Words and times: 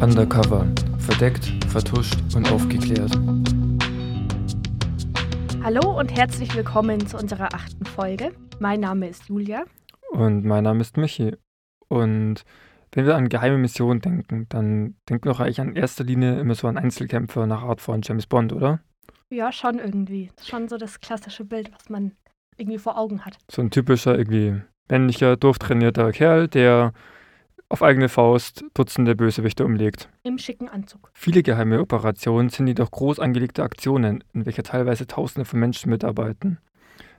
Undercover. 0.00 0.64
Verdeckt, 1.00 1.52
vertuscht 1.66 2.14
und 2.36 2.48
aufgeklärt. 2.52 3.10
Hallo 5.60 5.98
und 5.98 6.16
herzlich 6.16 6.54
willkommen 6.54 7.04
zu 7.04 7.16
unserer 7.16 7.52
achten 7.52 7.84
Folge. 7.84 8.30
Mein 8.60 8.78
Name 8.78 9.08
ist 9.08 9.28
Julia. 9.28 9.64
Und 10.10 10.44
mein 10.44 10.62
Name 10.62 10.82
ist 10.82 10.96
Michi. 10.96 11.34
Und 11.88 12.44
wenn 12.92 13.06
wir 13.06 13.16
an 13.16 13.28
geheime 13.28 13.58
Missionen 13.58 14.00
denken, 14.00 14.46
dann 14.50 14.94
denken 15.08 15.24
wir 15.24 15.32
doch 15.32 15.40
eigentlich 15.40 15.58
in 15.58 15.74
erster 15.74 16.04
Linie 16.04 16.38
immer 16.38 16.54
so 16.54 16.68
an 16.68 16.78
Einzelkämpfer 16.78 17.48
nach 17.48 17.64
Art 17.64 17.80
von 17.80 18.00
James 18.00 18.28
Bond, 18.28 18.52
oder? 18.52 18.78
Ja, 19.30 19.50
schon 19.50 19.80
irgendwie. 19.80 20.30
Schon 20.40 20.68
so 20.68 20.76
das 20.76 21.00
klassische 21.00 21.44
Bild, 21.44 21.72
was 21.72 21.90
man 21.90 22.12
irgendwie 22.56 22.78
vor 22.78 22.96
Augen 22.96 23.24
hat. 23.24 23.36
So 23.50 23.62
ein 23.62 23.70
typischer, 23.70 24.16
irgendwie 24.16 24.62
männlicher, 24.88 25.36
durchtrainierter 25.36 26.12
Kerl, 26.12 26.46
der 26.46 26.92
auf 27.68 27.82
eigene 27.82 28.08
Faust 28.08 28.64
Dutzende 28.74 29.14
Bösewichte 29.14 29.64
umlegt. 29.64 30.08
Im 30.22 30.38
schicken 30.38 30.68
Anzug. 30.68 31.10
Viele 31.14 31.42
geheime 31.42 31.80
Operationen 31.80 32.48
sind 32.48 32.66
jedoch 32.66 32.90
groß 32.90 33.20
angelegte 33.20 33.62
Aktionen, 33.62 34.24
in 34.32 34.46
welcher 34.46 34.62
teilweise 34.62 35.06
Tausende 35.06 35.44
von 35.44 35.60
Menschen 35.60 35.90
mitarbeiten. 35.90 36.58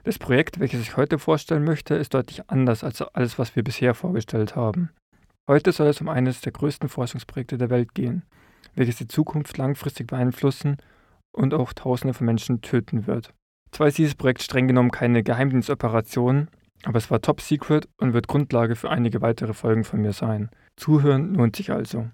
Das 0.04 0.18
Projekt, 0.18 0.60
welches 0.60 0.80
ich 0.80 0.96
heute 0.96 1.18
vorstellen 1.18 1.64
möchte, 1.64 1.94
ist 1.94 2.14
deutlich 2.14 2.48
anders 2.48 2.82
als 2.82 3.02
alles, 3.02 3.38
was 3.38 3.54
wir 3.54 3.62
bisher 3.62 3.94
vorgestellt 3.94 4.56
haben. 4.56 4.90
Heute 5.48 5.72
soll 5.72 5.88
es 5.88 6.00
um 6.00 6.08
eines 6.08 6.40
der 6.40 6.52
größten 6.52 6.88
Forschungsprojekte 6.88 7.58
der 7.58 7.70
Welt 7.70 7.94
gehen, 7.94 8.22
welches 8.74 8.96
die 8.96 9.08
Zukunft 9.08 9.56
langfristig 9.58 10.06
beeinflussen 10.06 10.78
und 11.32 11.54
auch 11.54 11.72
Tausende 11.72 12.14
von 12.14 12.26
Menschen 12.26 12.60
töten 12.60 13.06
wird. 13.06 13.34
Zwar 13.72 13.88
ist 13.88 13.98
dieses 13.98 14.14
Projekt 14.14 14.42
streng 14.42 14.66
genommen 14.66 14.90
keine 14.90 15.22
Geheimdienstoperation, 15.22 16.48
aber 16.84 16.98
es 16.98 17.10
war 17.10 17.20
top 17.20 17.40
secret 17.40 17.88
und 17.98 18.12
wird 18.12 18.28
Grundlage 18.28 18.76
für 18.76 18.90
einige 18.90 19.20
weitere 19.20 19.54
Folgen 19.54 19.84
von 19.84 20.00
mir 20.00 20.12
sein. 20.12 20.50
Zuhören 20.76 21.34
lohnt 21.34 21.56
sich 21.56 21.70
also. 21.70 22.10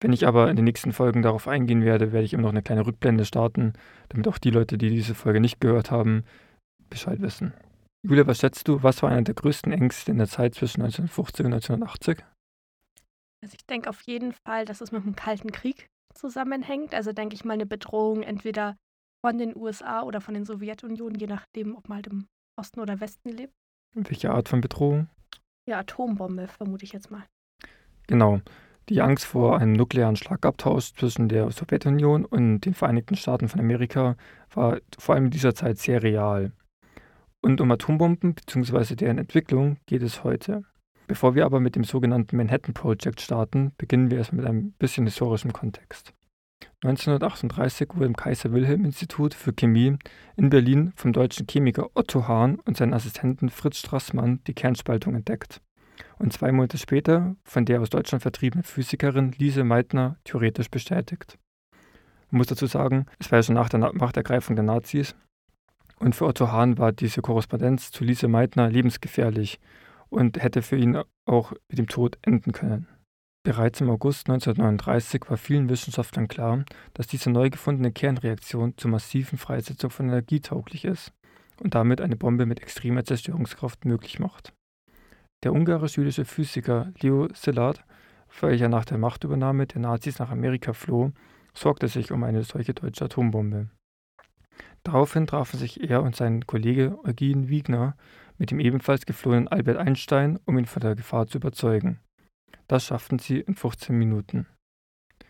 Wenn 0.00 0.12
ich 0.12 0.26
aber 0.26 0.50
in 0.50 0.56
den 0.56 0.66
nächsten 0.66 0.92
Folgen 0.92 1.22
darauf 1.22 1.48
eingehen 1.48 1.82
werde, 1.82 2.12
werde 2.12 2.24
ich 2.24 2.34
immer 2.34 2.42
noch 2.42 2.50
eine 2.50 2.62
kleine 2.62 2.86
Rückblende 2.86 3.24
starten, 3.24 3.72
damit 4.10 4.28
auch 4.28 4.38
die 4.38 4.50
Leute, 4.50 4.76
die 4.76 4.90
diese 4.90 5.14
Folge 5.14 5.40
nicht 5.40 5.60
gehört 5.60 5.90
haben, 5.90 6.24
Bescheid 6.90 7.22
wissen. 7.22 7.54
Julia, 8.06 8.26
was 8.26 8.40
schätzt 8.40 8.68
du, 8.68 8.82
was 8.82 9.02
war 9.02 9.10
einer 9.10 9.22
der 9.22 9.34
größten 9.34 9.72
Ängste 9.72 10.10
in 10.10 10.18
der 10.18 10.28
Zeit 10.28 10.54
zwischen 10.54 10.82
1950 10.82 11.46
und 11.46 11.54
1980? 11.54 12.24
Also 13.42 13.56
ich 13.58 13.66
denke 13.66 13.88
auf 13.88 14.02
jeden 14.02 14.34
Fall, 14.46 14.66
dass 14.66 14.82
es 14.82 14.92
mit 14.92 15.04
dem 15.04 15.16
Kalten 15.16 15.52
Krieg 15.52 15.86
zusammenhängt. 16.14 16.94
Also 16.94 17.12
denke 17.12 17.34
ich 17.34 17.44
mal 17.44 17.54
eine 17.54 17.66
Bedrohung 17.66 18.22
entweder 18.22 18.76
von 19.24 19.38
den 19.38 19.56
USA 19.56 20.02
oder 20.02 20.20
von 20.20 20.34
den 20.34 20.44
Sowjetunion, 20.44 21.14
je 21.14 21.26
nachdem, 21.26 21.76
ob 21.76 21.88
man 21.88 21.96
halt 21.96 22.08
im 22.08 22.26
Osten 22.60 22.80
oder 22.80 23.00
Westen 23.00 23.30
lebt. 23.30 23.54
Welche 23.94 24.30
Art 24.30 24.48
von 24.48 24.60
Bedrohung? 24.60 25.08
Ja, 25.66 25.78
Atombombe, 25.78 26.48
vermute 26.48 26.84
ich 26.84 26.92
jetzt 26.92 27.10
mal. 27.10 27.24
Genau. 28.06 28.40
Die 28.90 29.00
Angst 29.00 29.24
vor 29.24 29.58
einem 29.58 29.72
nuklearen 29.72 30.16
Schlagabtausch 30.16 30.92
zwischen 30.94 31.28
der 31.28 31.50
Sowjetunion 31.50 32.26
und 32.26 32.60
den 32.60 32.74
Vereinigten 32.74 33.16
Staaten 33.16 33.48
von 33.48 33.60
Amerika 33.60 34.16
war 34.52 34.78
vor 34.98 35.14
allem 35.14 35.26
in 35.26 35.30
dieser 35.30 35.54
Zeit 35.54 35.78
sehr 35.78 36.02
real. 36.02 36.52
Und 37.40 37.60
um 37.60 37.70
Atombomben 37.70 38.34
bzw. 38.34 38.94
deren 38.96 39.18
Entwicklung 39.18 39.78
geht 39.86 40.02
es 40.02 40.22
heute. 40.22 40.64
Bevor 41.06 41.34
wir 41.34 41.44
aber 41.44 41.60
mit 41.60 41.76
dem 41.76 41.84
sogenannten 41.84 42.36
Manhattan 42.36 42.74
Project 42.74 43.20
starten, 43.20 43.72
beginnen 43.78 44.10
wir 44.10 44.18
erstmal 44.18 44.42
mit 44.42 44.50
einem 44.50 44.72
bisschen 44.72 45.04
historischem 45.06 45.52
Kontext. 45.52 46.14
1938 46.82 47.88
wurde 47.94 48.06
im 48.06 48.16
Kaiser-Wilhelm-Institut 48.16 49.34
für 49.34 49.52
Chemie 49.52 49.96
in 50.36 50.50
Berlin 50.50 50.92
vom 50.96 51.12
deutschen 51.12 51.46
Chemiker 51.46 51.90
Otto 51.94 52.28
Hahn 52.28 52.60
und 52.60 52.76
seinen 52.76 52.94
Assistenten 52.94 53.48
Fritz 53.48 53.78
Strassmann 53.78 54.40
die 54.46 54.54
Kernspaltung 54.54 55.14
entdeckt 55.14 55.60
und 56.18 56.32
zwei 56.32 56.52
Monate 56.52 56.78
später 56.78 57.36
von 57.44 57.64
der 57.64 57.80
aus 57.80 57.90
Deutschland 57.90 58.22
vertriebenen 58.22 58.64
Physikerin 58.64 59.32
Lise 59.32 59.64
Meitner 59.64 60.16
theoretisch 60.24 60.70
bestätigt. 60.70 61.38
Man 62.30 62.38
muss 62.38 62.48
dazu 62.48 62.66
sagen, 62.66 63.06
es 63.18 63.30
war 63.30 63.38
ja 63.38 63.42
schon 63.42 63.54
nach 63.54 63.68
der 63.68 63.92
Machtergreifung 63.92 64.56
der 64.56 64.64
Nazis 64.64 65.14
und 65.98 66.14
für 66.14 66.26
Otto 66.26 66.50
Hahn 66.50 66.78
war 66.78 66.92
diese 66.92 67.22
Korrespondenz 67.22 67.90
zu 67.90 68.04
Lise 68.04 68.28
Meitner 68.28 68.68
lebensgefährlich 68.68 69.60
und 70.08 70.42
hätte 70.42 70.62
für 70.62 70.76
ihn 70.76 71.00
auch 71.26 71.52
mit 71.68 71.78
dem 71.78 71.86
Tod 71.86 72.18
enden 72.22 72.52
können. 72.52 72.88
Bereits 73.46 73.82
im 73.82 73.90
August 73.90 74.30
1939 74.30 75.28
war 75.28 75.36
vielen 75.36 75.68
Wissenschaftlern 75.68 76.28
klar, 76.28 76.64
dass 76.94 77.06
diese 77.06 77.28
neu 77.28 77.50
gefundene 77.50 77.92
Kernreaktion 77.92 78.72
zur 78.78 78.90
massiven 78.90 79.36
Freisetzung 79.36 79.90
von 79.90 80.08
Energie 80.08 80.40
tauglich 80.40 80.86
ist 80.86 81.12
und 81.60 81.74
damit 81.74 82.00
eine 82.00 82.16
Bombe 82.16 82.46
mit 82.46 82.62
extremer 82.62 83.04
Zerstörungskraft 83.04 83.84
möglich 83.84 84.18
macht. 84.18 84.54
Der 85.42 85.52
ungarisch-jüdische 85.52 86.24
Physiker 86.24 86.90
Leo 87.00 87.28
Szilard, 87.34 87.84
welcher 88.40 88.70
nach 88.70 88.86
der 88.86 88.96
Machtübernahme 88.96 89.66
der 89.66 89.82
Nazis 89.82 90.18
nach 90.18 90.30
Amerika 90.30 90.72
floh, 90.72 91.12
sorgte 91.52 91.88
sich 91.88 92.12
um 92.12 92.24
eine 92.24 92.44
solche 92.44 92.72
deutsche 92.72 93.04
Atombombe. 93.04 93.68
Daraufhin 94.84 95.26
trafen 95.26 95.58
sich 95.58 95.86
er 95.90 96.02
und 96.02 96.16
sein 96.16 96.46
Kollege 96.46 96.98
Eugen 97.04 97.50
Wigner 97.50 97.94
mit 98.38 98.50
dem 98.50 98.58
ebenfalls 98.58 99.04
geflohenen 99.04 99.48
Albert 99.48 99.76
Einstein, 99.76 100.38
um 100.46 100.56
ihn 100.56 100.64
von 100.64 100.80
der 100.80 100.94
Gefahr 100.94 101.26
zu 101.26 101.36
überzeugen. 101.36 102.00
Das 102.74 102.86
schafften 102.86 103.20
sie 103.20 103.38
in 103.38 103.54
15 103.54 103.96
Minuten. 103.96 104.48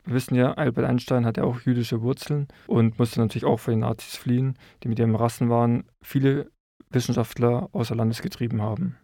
Wir 0.04 0.14
wissen 0.14 0.34
ja, 0.34 0.54
Albert 0.54 0.86
Einstein 0.86 1.26
hatte 1.26 1.44
auch 1.44 1.60
jüdische 1.60 2.00
Wurzeln 2.00 2.48
und 2.66 2.98
musste 2.98 3.20
natürlich 3.20 3.44
auch 3.44 3.60
vor 3.60 3.74
den 3.74 3.80
Nazis 3.80 4.16
fliehen, 4.16 4.56
die 4.82 4.88
mit 4.88 4.98
ihrem 4.98 5.14
Rassenwahn 5.14 5.84
viele 6.00 6.50
Wissenschaftler 6.88 7.68
außer 7.72 7.94
Landes 7.94 8.22
getrieben 8.22 8.62
haben. 8.62 8.96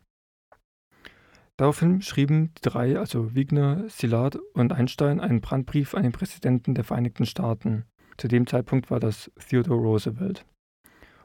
Daraufhin 1.58 2.00
schrieben 2.00 2.54
die 2.54 2.62
drei, 2.62 2.98
also 2.98 3.34
Wigner, 3.34 3.86
Szilard 3.90 4.38
und 4.54 4.72
Einstein, 4.72 5.20
einen 5.20 5.42
Brandbrief 5.42 5.94
an 5.94 6.04
den 6.04 6.12
Präsidenten 6.12 6.74
der 6.74 6.84
Vereinigten 6.84 7.26
Staaten. 7.26 7.84
Zu 8.16 8.26
dem 8.28 8.46
Zeitpunkt 8.46 8.90
war 8.90 9.00
das 9.00 9.30
Theodore 9.50 9.80
Roosevelt 9.80 10.46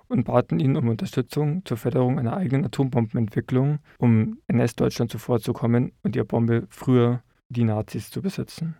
und 0.07 0.25
baten 0.25 0.59
ihn 0.59 0.77
um 0.77 0.87
Unterstützung 0.89 1.63
zur 1.65 1.77
Förderung 1.77 2.19
einer 2.19 2.35
eigenen 2.35 2.65
Atombombenentwicklung, 2.65 3.79
um 3.97 4.39
NS-Deutschland 4.47 5.11
zuvorzukommen 5.11 5.91
und 6.03 6.15
ihre 6.15 6.25
Bombe 6.25 6.67
früher 6.69 7.23
die 7.49 7.63
Nazis 7.63 8.09
zu 8.09 8.21
besitzen. 8.21 8.75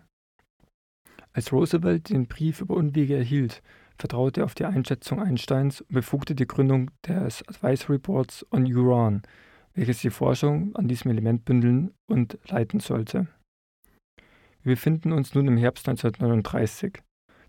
Als 1.32 1.52
Roosevelt 1.52 2.10
den 2.10 2.26
Brief 2.26 2.60
über 2.60 2.74
Unwege 2.74 3.16
erhielt, 3.16 3.62
vertraute 3.98 4.40
er 4.40 4.44
auf 4.44 4.54
die 4.54 4.64
Einschätzung 4.64 5.20
Einsteins 5.20 5.82
und 5.82 5.92
befugte 5.92 6.34
die 6.34 6.46
Gründung 6.46 6.90
des 7.06 7.46
Advisory 7.48 7.98
Boards 7.98 8.46
on 8.50 8.64
Uran, 8.64 9.22
welches 9.74 10.00
die 10.00 10.10
Forschung 10.10 10.74
an 10.76 10.88
diesem 10.88 11.10
Element 11.10 11.44
bündeln 11.44 11.92
und 12.06 12.38
leiten 12.48 12.80
sollte. 12.80 13.28
Wir 14.62 14.74
befinden 14.74 15.12
uns 15.12 15.34
nun 15.34 15.46
im 15.46 15.56
Herbst 15.56 15.88
1939. 15.88 16.98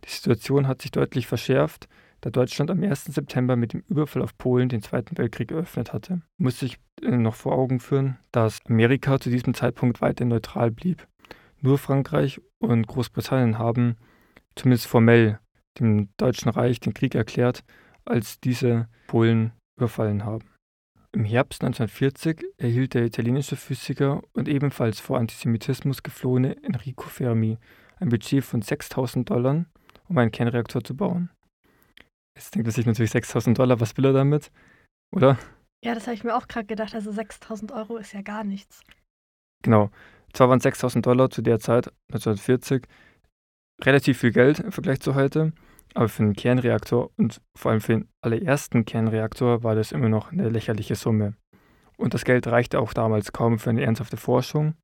Die 0.03 0.09
Situation 0.09 0.67
hat 0.67 0.81
sich 0.81 0.91
deutlich 0.91 1.25
verschärft, 1.25 1.87
da 2.22 2.29
Deutschland 2.29 2.72
am 2.72 2.83
1. 2.83 3.05
September 3.05 3.55
mit 3.55 3.73
dem 3.73 3.83
Überfall 3.88 4.22
auf 4.22 4.38
Polen 4.38 4.69
den 4.69 4.81
Zweiten 4.81 5.17
Weltkrieg 5.17 5.51
eröffnet 5.51 5.94
hatte, 5.94 6.22
muss 6.38 6.61
ich 6.61 6.78
äh, 7.01 7.11
noch 7.11 7.35
vor 7.35 7.53
Augen 7.53 7.79
führen, 7.79 8.17
dass 8.31 8.59
Amerika 8.67 9.19
zu 9.19 9.29
diesem 9.29 9.53
Zeitpunkt 9.53 10.01
weiter 10.01 10.25
neutral 10.25 10.72
blieb. 10.72 11.07
Nur 11.61 11.78
Frankreich 11.78 12.41
und 12.59 12.88
Großbritannien 12.88 13.57
haben, 13.57 13.97
zumindest 14.55 14.88
formell, 14.88 15.39
dem 15.79 16.09
Deutschen 16.17 16.50
Reich 16.50 16.79
den 16.79 16.94
Krieg 16.94 17.13
erklärt, 17.13 17.63
als 18.05 18.39
diese 18.39 18.88
Polen 19.07 19.51
überfallen 19.78 20.25
haben. 20.25 20.45
Im 21.13 21.23
Herbst 21.23 21.63
1940 21.63 22.44
erhielt 22.57 22.94
der 22.94 23.05
italienische 23.05 23.55
Physiker 23.55 24.22
und 24.34 24.47
ebenfalls 24.47 24.99
vor 24.99 25.17
Antisemitismus 25.17 26.03
geflohene 26.03 26.61
Enrico 26.63 27.07
Fermi 27.07 27.57
ein 27.99 28.09
Budget 28.09 28.44
von 28.44 28.61
6000 28.61 29.29
Dollar, 29.29 29.66
um 30.07 30.17
einen 30.17 30.31
Kernreaktor 30.31 30.84
zu 30.84 30.95
bauen. 30.95 31.29
Jetzt 32.37 32.53
denkt 32.53 32.67
er 32.67 32.71
sich 32.71 32.85
natürlich 32.85 33.09
6000 33.11 33.57
Dollar, 33.57 33.79
was 33.79 33.97
will 33.97 34.05
er 34.05 34.13
damit? 34.13 34.51
Oder? 35.11 35.39
Ja, 35.84 35.95
das 35.95 36.05
habe 36.05 36.13
ich 36.13 36.23
mir 36.23 36.35
auch 36.35 36.47
gerade 36.47 36.67
gedacht. 36.67 36.93
Also 36.93 37.11
6000 37.11 37.72
Euro 37.72 37.97
ist 37.97 38.13
ja 38.13 38.22
gar 38.22 38.43
nichts. 38.43 38.81
Genau. 39.63 39.89
Zwar 40.34 40.49
waren 40.49 40.59
6000 40.59 41.03
Dollar 41.03 41.31
zu 41.31 41.41
der 41.41 41.59
Zeit, 41.59 41.87
1940, 42.09 42.87
relativ 43.81 44.19
viel 44.19 44.31
Geld 44.31 44.59
im 44.59 44.72
Vergleich 44.72 44.99
zu 44.99 45.16
heute, 45.16 45.51
aber 45.95 46.09
für 46.09 46.22
einen 46.22 46.35
Kernreaktor 46.35 47.09
und 47.17 47.41
vor 47.55 47.72
allem 47.72 47.81
für 47.81 47.93
den 47.93 48.09
allerersten 48.22 48.85
Kernreaktor 48.85 49.63
war 49.63 49.73
das 49.73 49.91
immer 49.91 50.09
noch 50.09 50.31
eine 50.31 50.49
lächerliche 50.49 50.95
Summe. 50.95 51.33
Und 51.97 52.13
das 52.13 52.23
Geld 52.23 52.45
reichte 52.45 52.79
auch 52.79 52.93
damals 52.93 53.33
kaum 53.33 53.57
für 53.57 53.72
eine 53.72 53.83
ernsthafte 53.83 54.17
Forschung. 54.17 54.75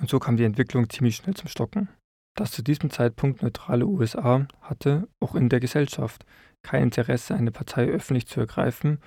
Und 0.00 0.10
so 0.10 0.18
kam 0.18 0.36
die 0.36 0.44
Entwicklung 0.44 0.90
ziemlich 0.90 1.16
schnell 1.16 1.34
zum 1.34 1.48
Stocken. 1.48 1.88
Das 2.34 2.50
zu 2.50 2.62
diesem 2.62 2.90
Zeitpunkt 2.90 3.42
neutrale 3.42 3.86
USA 3.86 4.48
hatte, 4.62 5.06
auch 5.20 5.36
in 5.36 5.48
der 5.48 5.60
Gesellschaft, 5.60 6.24
kein 6.62 6.84
Interesse, 6.84 7.34
eine 7.34 7.50
Partei 7.50 7.86
öffentlich 7.86 8.26
zu 8.26 8.40
ergreifen 8.40 8.98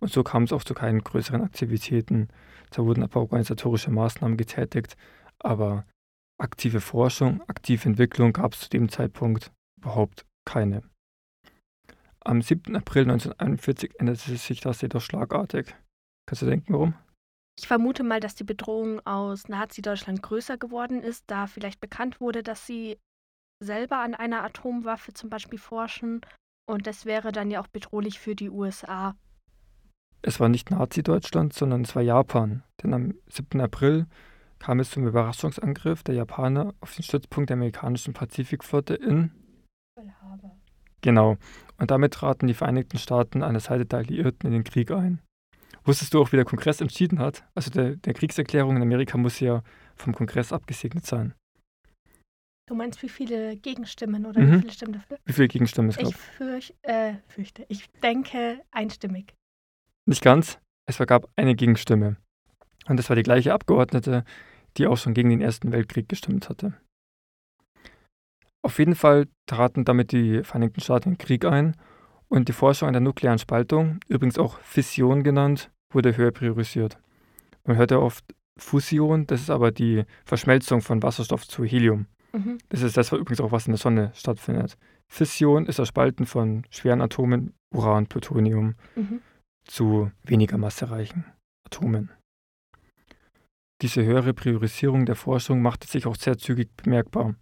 und 0.00 0.12
so 0.12 0.22
kam 0.22 0.42
es 0.42 0.52
auch 0.52 0.64
zu 0.64 0.74
keinen 0.74 1.02
größeren 1.02 1.42
Aktivitäten. 1.42 2.28
Da 2.70 2.84
wurden 2.84 3.02
aber 3.02 3.20
organisatorische 3.20 3.90
Maßnahmen 3.90 4.36
getätigt, 4.36 4.96
aber 5.38 5.86
aktive 6.38 6.80
Forschung, 6.80 7.40
aktive 7.48 7.88
Entwicklung 7.88 8.32
gab 8.32 8.52
es 8.52 8.60
zu 8.60 8.68
dem 8.68 8.88
Zeitpunkt 8.88 9.52
überhaupt 9.80 10.26
keine. 10.44 10.82
Am 12.20 12.42
7. 12.42 12.74
April 12.76 13.02
1941 13.02 14.00
änderte 14.00 14.36
sich 14.36 14.60
das 14.60 14.80
jedoch 14.80 15.02
schlagartig. 15.02 15.74
Kannst 16.26 16.42
du 16.42 16.46
denken, 16.46 16.72
warum? 16.72 16.94
Ich 17.58 17.68
vermute 17.68 18.02
mal, 18.02 18.18
dass 18.18 18.34
die 18.34 18.44
Bedrohung 18.44 19.00
aus 19.06 19.48
Nazi-Deutschland 19.48 20.22
größer 20.22 20.58
geworden 20.58 21.02
ist, 21.02 21.24
da 21.28 21.46
vielleicht 21.46 21.80
bekannt 21.80 22.20
wurde, 22.20 22.42
dass 22.42 22.66
sie 22.66 22.98
selber 23.62 23.98
an 23.98 24.14
einer 24.14 24.42
Atomwaffe 24.42 25.12
zum 25.12 25.30
Beispiel 25.30 25.58
forschen. 25.58 26.20
Und 26.66 26.86
das 26.86 27.04
wäre 27.04 27.32
dann 27.32 27.50
ja 27.50 27.60
auch 27.60 27.68
bedrohlich 27.68 28.18
für 28.18 28.34
die 28.34 28.50
USA. 28.50 29.14
Es 30.22 30.40
war 30.40 30.48
nicht 30.48 30.70
Nazi-Deutschland, 30.70 31.52
sondern 31.52 31.82
es 31.82 31.94
war 31.94 32.02
Japan. 32.02 32.62
Denn 32.82 32.94
am 32.94 33.14
7. 33.28 33.60
April 33.60 34.06
kam 34.58 34.80
es 34.80 34.90
zum 34.90 35.06
Überraschungsangriff 35.06 36.02
der 36.02 36.14
Japaner 36.14 36.72
auf 36.80 36.94
den 36.94 37.02
Stützpunkt 37.02 37.50
der 37.50 37.56
amerikanischen 37.56 38.14
Pazifikflotte 38.14 38.94
in 38.94 39.30
Pearl 39.94 40.14
Harbor. 40.22 40.56
Genau. 41.02 41.36
Und 41.78 41.90
damit 41.90 42.14
traten 42.14 42.46
die 42.46 42.54
Vereinigten 42.54 42.96
Staaten 42.96 43.42
an 43.42 43.52
der 43.52 43.60
Seite 43.60 43.84
der 43.84 43.98
Alliierten 43.98 44.46
in 44.46 44.52
den 44.52 44.64
Krieg 44.64 44.90
ein. 44.90 45.20
Wusstest 45.84 46.14
du 46.14 46.22
auch, 46.22 46.32
wie 46.32 46.36
der 46.36 46.46
Kongress 46.46 46.80
entschieden 46.80 47.18
hat? 47.18 47.44
Also 47.54 47.70
der, 47.70 47.96
der 47.96 48.14
Kriegserklärung 48.14 48.76
in 48.76 48.82
Amerika 48.82 49.18
muss 49.18 49.38
ja 49.40 49.62
vom 49.96 50.14
Kongress 50.14 50.50
abgesegnet 50.50 51.04
sein. 51.04 51.34
Du 52.66 52.74
meinst, 52.74 53.02
wie 53.02 53.08
viele 53.10 53.56
Gegenstimmen 53.56 54.24
oder 54.24 54.40
Mhm. 54.40 54.52
wie 54.54 54.58
viele 54.60 54.72
Stimmen 54.72 54.92
dafür? 54.94 55.18
Wie 55.26 55.32
viele 55.34 55.48
Gegenstimmen 55.48 55.90
es 55.90 55.96
Ich 55.98 56.04
gab? 56.04 56.14
fürch, 56.14 56.74
äh, 56.82 57.14
fürchte, 57.28 57.66
ich 57.68 57.90
denke 58.02 58.60
einstimmig. 58.70 59.34
Nicht 60.06 60.22
ganz. 60.22 60.58
Es 60.86 60.98
gab 60.98 61.28
eine 61.36 61.54
Gegenstimme. 61.54 62.16
Und 62.86 62.96
das 62.98 63.08
war 63.08 63.16
die 63.16 63.22
gleiche 63.22 63.52
Abgeordnete, 63.52 64.24
die 64.76 64.86
auch 64.86 64.96
schon 64.96 65.14
gegen 65.14 65.30
den 65.30 65.40
Ersten 65.40 65.72
Weltkrieg 65.72 66.08
gestimmt 66.08 66.48
hatte. 66.48 66.74
Auf 68.62 68.78
jeden 68.78 68.94
Fall 68.94 69.26
traten 69.46 69.84
damit 69.84 70.12
die 70.12 70.42
Vereinigten 70.42 70.80
Staaten 70.80 71.10
in 71.10 71.14
den 71.14 71.18
Krieg 71.18 71.44
ein 71.44 71.76
und 72.28 72.48
die 72.48 72.52
Forschung 72.52 72.88
an 72.88 72.94
der 72.94 73.00
nuklearen 73.02 73.38
Spaltung, 73.38 74.00
übrigens 74.08 74.38
auch 74.38 74.58
Fission 74.60 75.22
genannt, 75.22 75.70
wurde 75.92 76.16
höher 76.16 76.30
priorisiert. 76.32 76.98
Man 77.64 77.76
hört 77.76 77.90
ja 77.90 77.98
oft 77.98 78.24
Fusion, 78.58 79.26
das 79.26 79.42
ist 79.42 79.50
aber 79.50 79.70
die 79.70 80.04
Verschmelzung 80.24 80.80
von 80.80 81.02
Wasserstoff 81.02 81.46
zu 81.46 81.64
Helium. 81.64 82.06
Mhm. 82.34 82.58
Das 82.68 82.82
ist 82.82 82.96
das, 82.96 83.12
was 83.12 83.18
übrigens 83.20 83.40
auch 83.40 83.52
was 83.52 83.66
in 83.66 83.72
der 83.72 83.78
Sonne 83.78 84.10
stattfindet. 84.14 84.76
Fission 85.08 85.66
ist 85.66 85.78
das 85.78 85.88
Spalten 85.88 86.26
von 86.26 86.66
schweren 86.70 87.00
Atomen, 87.00 87.54
Uran, 87.72 88.06
Plutonium, 88.06 88.74
Mhm. 88.96 89.20
zu 89.66 90.10
weniger 90.24 90.58
massereichen 90.58 91.24
Atomen. 91.66 92.10
Diese 93.82 94.04
höhere 94.04 94.34
Priorisierung 94.34 95.06
der 95.06 95.16
Forschung 95.16 95.62
machte 95.62 95.86
sich 95.86 96.06
auch 96.06 96.16
sehr 96.16 96.38
zügig 96.38 96.70
bemerkbar. 96.76 97.34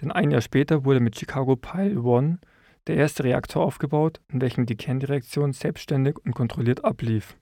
Denn 0.00 0.12
ein 0.12 0.30
Jahr 0.30 0.40
später 0.42 0.84
wurde 0.84 1.00
mit 1.00 1.18
Chicago 1.18 1.56
Pile 1.56 2.00
1 2.00 2.38
der 2.86 2.96
erste 2.96 3.24
Reaktor 3.24 3.64
aufgebaut, 3.64 4.20
in 4.32 4.40
welchem 4.40 4.66
die 4.66 4.76
Kernreaktion 4.76 5.52
selbstständig 5.52 6.18
und 6.18 6.34
kontrolliert 6.34 6.84
ablief. 6.84 7.36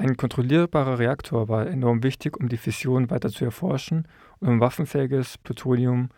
Ein 0.00 0.16
kontrollierbarer 0.16 0.98
Reaktor 0.98 1.50
war 1.50 1.66
enorm 1.66 2.02
wichtig, 2.02 2.38
um 2.40 2.48
die 2.48 2.56
Fission 2.56 3.10
weiter 3.10 3.28
zu 3.28 3.44
erforschen 3.44 4.08
und 4.38 4.48
um 4.48 4.58
waffenfähiges 4.58 5.36
Plutonium 5.36 6.08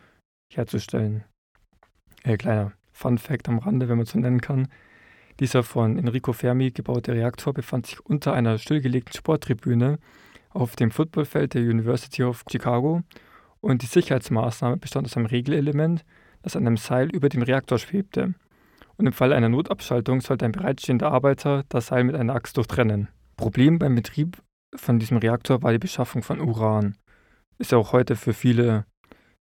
herzustellen. 0.55 1.25
Äh, 2.23 2.37
kleiner 2.37 2.75
Fun 2.93 3.19
Fact 3.19 3.49
am 3.49 3.59
Rande, 3.59 3.89
wenn 3.89 3.97
man 3.97 4.07
so 4.07 4.21
nennen 4.21 4.41
kann. 4.41 4.69
Dieser 5.41 5.65
von 5.65 5.99
Enrico 5.99 6.33
Fermi 6.33 6.71
gebaute 6.71 7.13
Reaktor 7.13 7.55
befand 7.55 7.89
sich 7.89 7.99
unter 8.07 8.35
einer 8.35 8.57
stillgelegten 8.59 9.15
Sporttribüne 9.15 9.99
auf 10.51 10.77
dem 10.77 10.93
Footballfeld 10.93 11.55
der 11.55 11.63
University 11.63 12.23
of 12.23 12.45
Chicago 12.49 13.03
und 13.61 13.83
die 13.83 13.87
Sicherheitsmaßnahme 13.87 14.77
bestand 14.77 15.09
aus 15.09 15.17
einem 15.17 15.27
Regelelement, 15.27 16.05
das 16.43 16.55
an 16.55 16.69
einem 16.69 16.77
Seil 16.77 17.11
über 17.11 17.29
dem 17.29 17.43
Reaktor 17.43 17.81
schwebte. 17.81 18.35
Und 18.97 19.07
im 19.07 19.13
Fall 19.13 19.33
einer 19.33 19.49
Notabschaltung 19.49 20.21
sollte 20.21 20.45
ein 20.45 20.53
bereitstehender 20.53 21.11
Arbeiter 21.11 21.65
das 21.69 21.89
Seil 21.89 22.05
mit 22.05 22.15
einer 22.15 22.37
Axt 22.37 22.57
durchtrennen. 22.57 23.09
Problem 23.37 23.79
beim 23.79 23.95
Betrieb 23.95 24.43
von 24.75 24.99
diesem 24.99 25.19
Reaktor 25.19 25.63
war 25.63 25.73
die 25.73 25.79
Beschaffung 25.79 26.23
von 26.23 26.41
Uran. 26.41 26.97
Ist 27.59 27.73
ja 27.73 27.79
auch 27.79 27.93
heute 27.93 28.17
für 28.17 28.33
viele, 28.33 28.87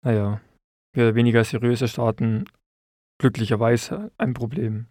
naja, 0.04 0.40
mehr 0.94 1.06
oder 1.06 1.14
weniger 1.14 1.44
seriöse 1.44 1.88
Staaten 1.88 2.44
glücklicherweise 3.20 4.12
ein 4.19 4.34
Problem. 4.34 4.86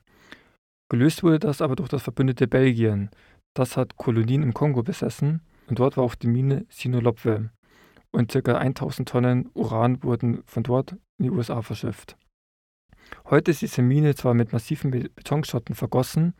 Gelöst 0.89 1.23
wurde 1.23 1.39
das 1.39 1.61
aber 1.61 1.75
durch 1.75 1.89
das 1.89 2.03
verbündete 2.03 2.47
Belgien. 2.47 3.09
Das 3.55 3.77
hat 3.77 3.97
Kolonien 3.97 4.43
im 4.43 4.53
Kongo 4.53 4.83
besessen 4.83 5.41
und 5.67 5.79
dort 5.79 5.97
war 5.97 6.03
auch 6.03 6.15
die 6.15 6.27
Mine 6.27 6.65
Sinolopwe. 6.69 7.51
Und 8.11 8.31
ca. 8.31 8.57
1000 8.57 9.09
Tonnen 9.09 9.49
Uran 9.53 10.03
wurden 10.03 10.43
von 10.45 10.63
dort 10.63 10.93
in 11.17 11.25
die 11.25 11.31
USA 11.31 11.61
verschifft. 11.61 12.15
Heute 13.25 13.51
ist 13.51 13.61
diese 13.61 13.81
Mine 13.81 14.15
zwar 14.15 14.33
mit 14.33 14.53
massiven 14.53 14.91
Be- 14.91 15.09
Betonschotten 15.09 15.75
vergossen, 15.75 16.33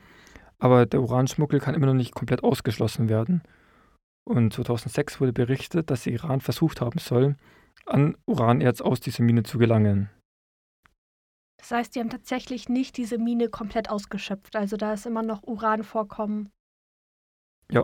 aber 0.64 0.86
der 0.86 1.02
Uranschmuggel 1.02 1.60
kann 1.60 1.76
immer 1.76 1.88
noch 1.88 1.94
nicht 1.94 2.16
komplett 2.16 2.42
ausgeschlossen 2.42 3.10
werden. 3.10 3.44
Und 4.26 4.54
2006 4.54 5.20
wurde 5.20 5.34
berichtet, 5.34 5.92
dass 5.92 6.06
der 6.06 6.14
Iran 6.14 6.40
versucht 6.40 6.80
haben 6.80 7.00
soll, 7.00 7.36
an 7.86 8.16
Uranerz 8.26 8.80
aus 8.80 9.02
dieser 9.02 9.26
Mine 9.26 9.44
zu 9.44 9.58
gelangen. 9.58 10.10
Das 11.58 11.72
heißt, 11.72 11.94
die 11.94 12.00
haben 12.00 12.10
tatsächlich 12.10 12.70
nicht 12.70 12.96
diese 12.96 13.18
Mine 13.18 13.50
komplett 13.50 13.90
ausgeschöpft. 13.90 14.56
Also 14.56 14.78
da 14.78 14.94
ist 14.94 15.06
immer 15.06 15.22
noch 15.22 15.44
Uranvorkommen. 15.44 16.50
Ja. 17.70 17.84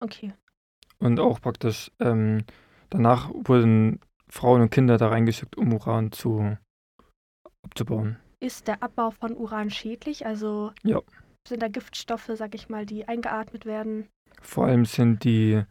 Okay. 0.00 0.34
Und 0.98 1.20
auch 1.20 1.40
praktisch 1.40 1.92
ähm, 2.00 2.44
danach 2.90 3.30
wurden 3.32 4.00
Frauen 4.28 4.62
und 4.62 4.70
Kinder 4.70 4.98
da 4.98 5.06
reingeschickt, 5.06 5.56
um 5.56 5.72
Uran 5.72 6.10
zu 6.10 6.58
abzubauen. 7.62 8.16
Ist 8.40 8.66
der 8.66 8.82
Abbau 8.82 9.12
von 9.12 9.36
Uran 9.36 9.70
schädlich? 9.70 10.26
Also 10.26 10.72
Ja. 10.82 11.00
Sind 11.48 11.62
da 11.62 11.68
Giftstoffe, 11.68 12.30
sag 12.34 12.54
ich 12.54 12.68
mal, 12.68 12.86
die 12.86 13.06
eingeatmet 13.06 13.66
werden? 13.66 14.08
Vor 14.40 14.66
allem 14.66 14.84
sind 14.84 15.24
die 15.24 15.62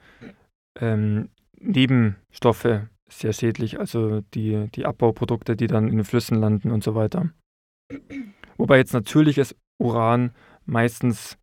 ähm, 0.80 1.30
Nebenstoffe 1.60 2.82
sehr 3.10 3.34
schädlich, 3.34 3.80
also 3.80 4.22
die, 4.34 4.70
die 4.74 4.86
Abbauprodukte, 4.86 5.56
die 5.56 5.68
dann 5.68 5.88
in 5.88 5.98
den 5.98 6.06
Flüssen 6.06 6.40
landen 6.40 6.72
und 6.72 6.84
so 6.84 6.96
weiter. 6.96 7.30
Wobei 8.58 8.78
jetzt 8.78 8.94
natürliches 8.94 9.56
Uran 9.80 10.34
meistens 10.66 11.38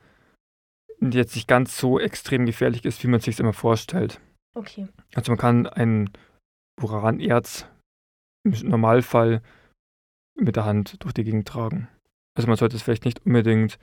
jetzt 1.00 1.34
nicht 1.34 1.48
ganz 1.48 1.76
so 1.76 2.00
extrem 2.00 2.46
gefährlich 2.46 2.84
ist, 2.84 3.02
wie 3.02 3.08
man 3.08 3.20
sich 3.20 3.38
immer 3.38 3.52
vorstellt. 3.52 4.20
Okay. 4.54 4.88
Also 5.14 5.32
man 5.32 5.38
kann 5.38 5.66
ein 5.66 6.10
Uranerz 6.80 7.66
im 8.44 8.52
Normalfall 8.68 9.42
mit 10.36 10.56
der 10.56 10.64
Hand 10.64 11.02
durch 11.02 11.12
die 11.12 11.24
Gegend 11.24 11.46
tragen. 11.46 11.88
Also 12.36 12.48
man 12.48 12.56
sollte 12.56 12.76
es 12.76 12.82
vielleicht 12.82 13.04
nicht 13.04 13.24
unbedingt 13.26 13.78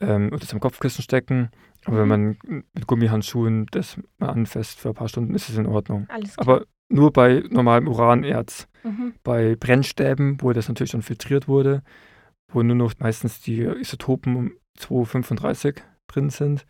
ähm, 0.00 0.30
unter 0.32 0.46
seinem 0.46 0.60
Kopfkissen 0.60 1.02
stecken, 1.02 1.50
aber 1.84 1.98
wenn 1.98 2.08
man 2.08 2.38
mit 2.72 2.86
Gummihandschuhen 2.86 3.66
das 3.70 3.98
mal 4.18 4.30
anfasst 4.30 4.80
für 4.80 4.88
ein 4.88 4.94
paar 4.94 5.08
Stunden, 5.08 5.34
ist 5.34 5.48
es 5.48 5.56
in 5.56 5.66
Ordnung. 5.66 6.06
Alles 6.08 6.36
klar. 6.36 6.56
Aber 6.56 6.66
nur 6.88 7.12
bei 7.12 7.42
normalem 7.50 7.88
Uranerz. 7.88 8.68
Mhm. 8.82 9.14
Bei 9.22 9.56
Brennstäben, 9.56 10.40
wo 10.40 10.52
das 10.52 10.68
natürlich 10.68 10.90
schon 10.90 11.02
filtriert 11.02 11.48
wurde, 11.48 11.82
wo 12.52 12.62
nur 12.62 12.76
noch 12.76 12.94
meistens 12.98 13.40
die 13.40 13.62
Isotopen 13.62 14.36
um 14.36 14.52
235 14.78 15.82
drin 16.06 16.30
sind, 16.30 16.66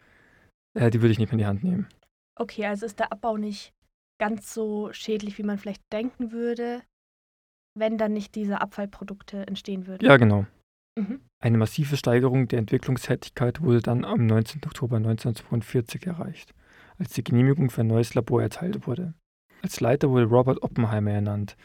äh, 0.75 0.91
die 0.91 1.01
würde 1.01 1.13
ich 1.13 1.19
nicht 1.19 1.29
mehr 1.29 1.35
in 1.35 1.39
die 1.39 1.47
Hand 1.47 1.65
nehmen. 1.65 1.89
Okay, 2.37 2.67
also 2.67 2.87
ist 2.87 2.99
der 2.99 3.13
Abbau 3.13 3.37
nicht 3.37 3.73
ganz 4.21 4.53
so 4.53 4.93
schädlich, 4.93 5.39
wie 5.39 5.43
man 5.43 5.59
vielleicht 5.59 5.83
denken 5.93 6.33
würde, 6.33 6.83
wenn 7.77 7.99
dann 7.99 8.13
nicht 8.13 8.35
diese 8.35 8.61
Abfallprodukte 8.61 9.47
entstehen 9.47 9.87
würden. 9.87 10.05
Ja, 10.05 10.17
genau. 10.17 10.47
Mhm. 10.97 11.21
Eine 11.41 11.59
massive 11.59 11.97
Steigerung 11.97 12.49
der 12.49 12.61
Entwicklungstätigkeit 12.61 13.61
wurde 13.61 13.81
dann 13.81 14.05
am 14.05 14.27
19. 14.27 14.63
Oktober 14.65 14.97
1942 14.97 16.07
erreicht, 16.07 16.55
als 16.99 17.11
die 17.13 17.25
Genehmigung 17.25 17.71
für 17.71 17.83
ein 17.83 17.89
neues 17.89 18.15
Labor 18.15 18.43
erteilt 18.43 18.87
wurde. 18.87 19.15
Als 19.63 19.81
Leiter 19.81 20.11
wurde 20.11 20.27
Robert 20.27 20.63
Oppenheimer 20.63 21.11
ernannt. 21.11 21.57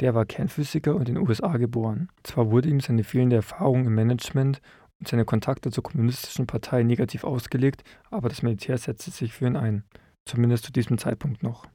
Der 0.00 0.14
war 0.14 0.26
Kernphysiker 0.26 0.96
und 0.96 1.08
in 1.08 1.14
den 1.14 1.28
USA 1.28 1.56
geboren. 1.58 2.08
Zwar 2.24 2.50
wurde 2.50 2.68
ihm 2.68 2.80
seine 2.80 3.04
fehlende 3.04 3.36
Erfahrung 3.36 3.86
im 3.86 3.94
Management 3.94 4.60
und 4.98 5.08
seine 5.08 5.24
Kontakte 5.24 5.70
zur 5.70 5.84
kommunistischen 5.84 6.46
Partei 6.46 6.82
negativ 6.82 7.24
ausgelegt, 7.24 7.84
aber 8.10 8.28
das 8.28 8.42
Militär 8.42 8.78
setzte 8.78 9.10
sich 9.10 9.32
für 9.32 9.46
ihn 9.46 9.56
ein, 9.56 9.84
zumindest 10.24 10.64
zu 10.64 10.72
diesem 10.72 10.98
Zeitpunkt 10.98 11.42
noch. 11.42 11.66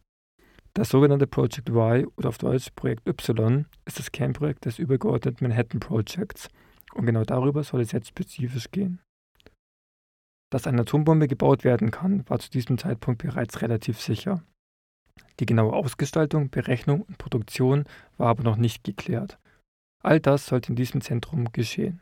Das 0.73 0.89
sogenannte 0.89 1.25
Project 1.25 1.69
Y 1.69 2.07
oder 2.17 2.29
auf 2.29 2.37
Deutsch 2.37 2.69
Projekt 2.75 3.07
Y 3.07 3.65
ist 3.85 3.99
das 3.99 4.11
Kernprojekt 4.11 4.65
des 4.65 4.77
übergeordneten 4.77 5.47
Manhattan 5.47 5.79
Projects 5.79 6.49
und 6.93 7.05
genau 7.05 7.23
darüber 7.23 7.63
soll 7.63 7.81
es 7.81 7.91
jetzt 7.91 8.07
spezifisch 8.07 8.71
gehen. 8.71 8.99
Dass 10.49 10.67
eine 10.67 10.81
Atombombe 10.81 11.27
gebaut 11.27 11.63
werden 11.63 11.91
kann, 11.91 12.27
war 12.29 12.39
zu 12.39 12.49
diesem 12.49 12.77
Zeitpunkt 12.77 13.21
bereits 13.21 13.61
relativ 13.61 14.01
sicher. 14.01 14.43
Die 15.39 15.45
genaue 15.45 15.73
Ausgestaltung, 15.73 16.49
Berechnung 16.49 17.01
und 17.01 17.17
Produktion 17.17 17.85
war 18.17 18.29
aber 18.29 18.43
noch 18.43 18.55
nicht 18.55 18.83
geklärt. 18.83 19.37
All 20.03 20.19
das 20.19 20.45
sollte 20.45 20.69
in 20.69 20.75
diesem 20.75 21.01
Zentrum 21.01 21.51
geschehen. 21.51 22.01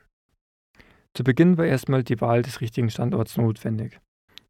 Zu 1.13 1.23
Beginn 1.23 1.57
war 1.57 1.65
erstmal 1.65 2.03
die 2.03 2.19
Wahl 2.21 2.41
des 2.41 2.61
richtigen 2.61 2.89
Standorts 2.89 3.37
notwendig. 3.37 3.99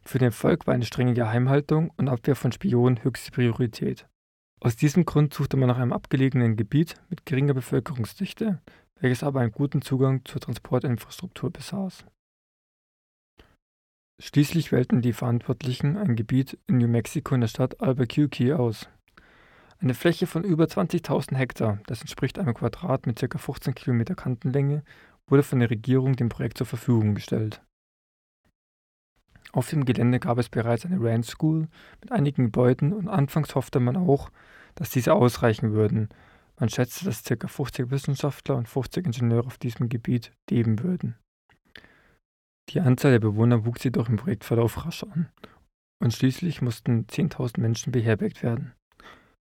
Für 0.03 0.19
den 0.19 0.27
Erfolg 0.27 0.67
war 0.67 0.73
eine 0.73 0.85
strenge 0.85 1.13
Geheimhaltung 1.13 1.91
und 1.97 2.09
Abwehr 2.09 2.35
von 2.35 2.51
Spionen 2.51 3.03
höchste 3.03 3.31
Priorität. 3.31 4.07
Aus 4.59 4.75
diesem 4.75 5.05
Grund 5.05 5.33
suchte 5.33 5.57
man 5.57 5.67
nach 5.67 5.77
einem 5.77 5.93
abgelegenen 5.93 6.55
Gebiet 6.55 6.95
mit 7.09 7.25
geringer 7.25 7.53
Bevölkerungsdichte, 7.53 8.61
welches 8.99 9.23
aber 9.23 9.41
einen 9.41 9.51
guten 9.51 9.81
Zugang 9.81 10.23
zur 10.25 10.41
Transportinfrastruktur 10.41 11.51
besaß. 11.51 12.05
Schließlich 14.21 14.71
wählten 14.71 15.01
die 15.01 15.13
Verantwortlichen 15.13 15.97
ein 15.97 16.15
Gebiet 16.15 16.57
in 16.67 16.77
New 16.77 16.87
Mexico 16.87 17.35
in 17.35 17.41
der 17.41 17.49
Stadt 17.49 17.81
Albuquerque 17.81 18.57
aus. 18.57 18.87
Eine 19.79 19.93
Fläche 19.93 20.25
von 20.25 20.43
über 20.43 20.65
20.000 20.65 21.35
Hektar, 21.35 21.79
das 21.85 21.99
entspricht 21.99 22.39
einem 22.39 22.53
Quadrat 22.53 23.07
mit 23.07 23.19
ca. 23.19 23.37
15 23.37 23.75
Kilometer 23.75 24.15
Kantenlänge, 24.15 24.83
wurde 25.27 25.43
von 25.43 25.59
der 25.59 25.69
Regierung 25.69 26.15
dem 26.15 26.29
Projekt 26.29 26.57
zur 26.57 26.67
Verfügung 26.67 27.13
gestellt. 27.15 27.61
Auf 29.51 29.69
dem 29.69 29.85
Gelände 29.85 30.19
gab 30.19 30.37
es 30.37 30.49
bereits 30.49 30.85
eine 30.85 31.01
Ranch 31.01 31.27
School 31.27 31.67
mit 32.01 32.11
einigen 32.11 32.45
Gebäuden 32.45 32.93
und 32.93 33.07
anfangs 33.07 33.55
hoffte 33.55 33.79
man 33.79 33.97
auch, 33.97 34.29
dass 34.75 34.89
diese 34.89 35.13
ausreichen 35.13 35.73
würden. 35.73 36.09
Man 36.59 36.69
schätzte, 36.69 37.05
dass 37.05 37.23
ca. 37.23 37.47
50 37.47 37.91
Wissenschaftler 37.91 38.55
und 38.55 38.69
50 38.69 39.05
Ingenieure 39.07 39.45
auf 39.45 39.57
diesem 39.57 39.89
Gebiet 39.89 40.31
leben 40.49 40.79
würden. 40.79 41.15
Die 42.69 42.79
Anzahl 42.79 43.11
der 43.11 43.19
Bewohner 43.19 43.65
wuchs 43.65 43.83
jedoch 43.83 44.09
im 44.09 44.15
Projektverlauf 44.15 44.85
rasch 44.85 45.03
an 45.03 45.29
und 46.01 46.13
schließlich 46.13 46.61
mussten 46.61 47.05
10.000 47.05 47.59
Menschen 47.59 47.91
beherbergt 47.91 48.41
werden. 48.43 48.73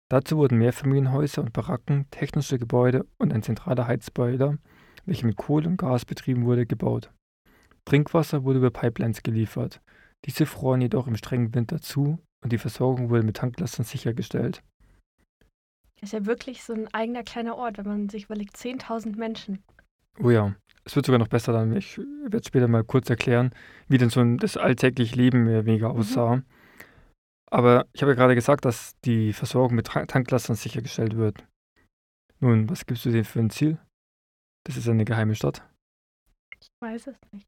Dazu 0.09 0.37
wurden 0.37 0.57
Mehrfamilienhäuser 0.57 1.41
und 1.41 1.53
Baracken, 1.53 2.09
technische 2.09 2.57
Gebäude 2.57 3.05
und 3.17 3.31
ein 3.31 3.43
zentraler 3.43 3.87
Heizboiler, 3.87 4.57
welcher 5.05 5.27
mit 5.27 5.37
Kohle 5.37 5.67
und 5.67 5.77
Gas 5.77 6.05
betrieben 6.05 6.45
wurde, 6.45 6.65
gebaut. 6.65 7.11
Trinkwasser 7.85 8.43
wurde 8.43 8.59
über 8.59 8.71
Pipelines 8.71 9.23
geliefert. 9.23 9.81
Diese 10.25 10.45
froren 10.45 10.81
jedoch 10.81 11.07
im 11.07 11.15
strengen 11.15 11.53
Winter 11.53 11.81
zu 11.81 12.19
und 12.43 12.51
die 12.51 12.57
Versorgung 12.57 13.09
wurde 13.09 13.23
mit 13.23 13.37
Tanklastern 13.37 13.85
sichergestellt. 13.85 14.63
Das 16.00 16.10
ist 16.10 16.13
ja 16.13 16.25
wirklich 16.25 16.63
so 16.63 16.74
ein 16.74 16.88
eigener 16.94 17.24
kleiner 17.24 17.58
Ort, 17.58 17.77
wenn 17.77 17.88
man 17.88 18.10
sich 18.10 18.25
überlegt, 18.25 18.56
10.000 18.56 19.18
Menschen. 19.18 19.62
Oh 20.22 20.29
ja, 20.29 20.56
es 20.86 20.96
wird 20.96 21.06
sogar 21.06 21.20
noch 21.20 21.27
besser 21.27 21.51
dann. 21.51 21.75
Ich 21.75 21.98
werde 21.98 22.41
später 22.46 22.68
mal 22.68 22.84
kurz 22.84 23.10
erklären, 23.10 23.51
wie 23.88 23.98
denn 23.98 24.10
so 24.10 24.24
das 24.38 24.58
alltägliche 24.58 25.15
Leben 25.15 25.44
mehr 25.44 25.65
weniger 25.65 25.94
mhm. 25.94 26.00
aussah. 26.00 26.38
Mhm. 26.38 26.46
Aber 27.51 27.88
ich 27.94 28.01
habe 28.01 28.12
ja 28.12 28.15
gerade 28.15 28.36
gesagt, 28.36 28.65
dass 28.65 28.98
die 29.01 29.34
Versorgung 29.34 29.75
mit 29.75 29.88
Tanklastern 29.88 30.56
sichergestellt 30.56 31.18
wird. 31.18 31.46
Nun, 32.39 32.70
was 32.70 32.86
gibst 32.86 33.06
du 33.06 33.12
dir 33.12 33.25
für 33.25 33.39
ein 33.39 33.50
Ziel? 33.50 33.79
Das 34.65 34.77
ist 34.77 34.88
eine 34.88 35.03
geheime 35.03 35.36
Stadt. 35.36 35.68
Ich 36.62 36.68
weiß 36.82 37.08
es 37.08 37.18
nicht. 37.32 37.48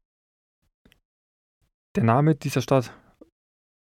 Der 1.94 2.04
Name 2.04 2.34
dieser 2.34 2.62
Stadt, 2.62 2.92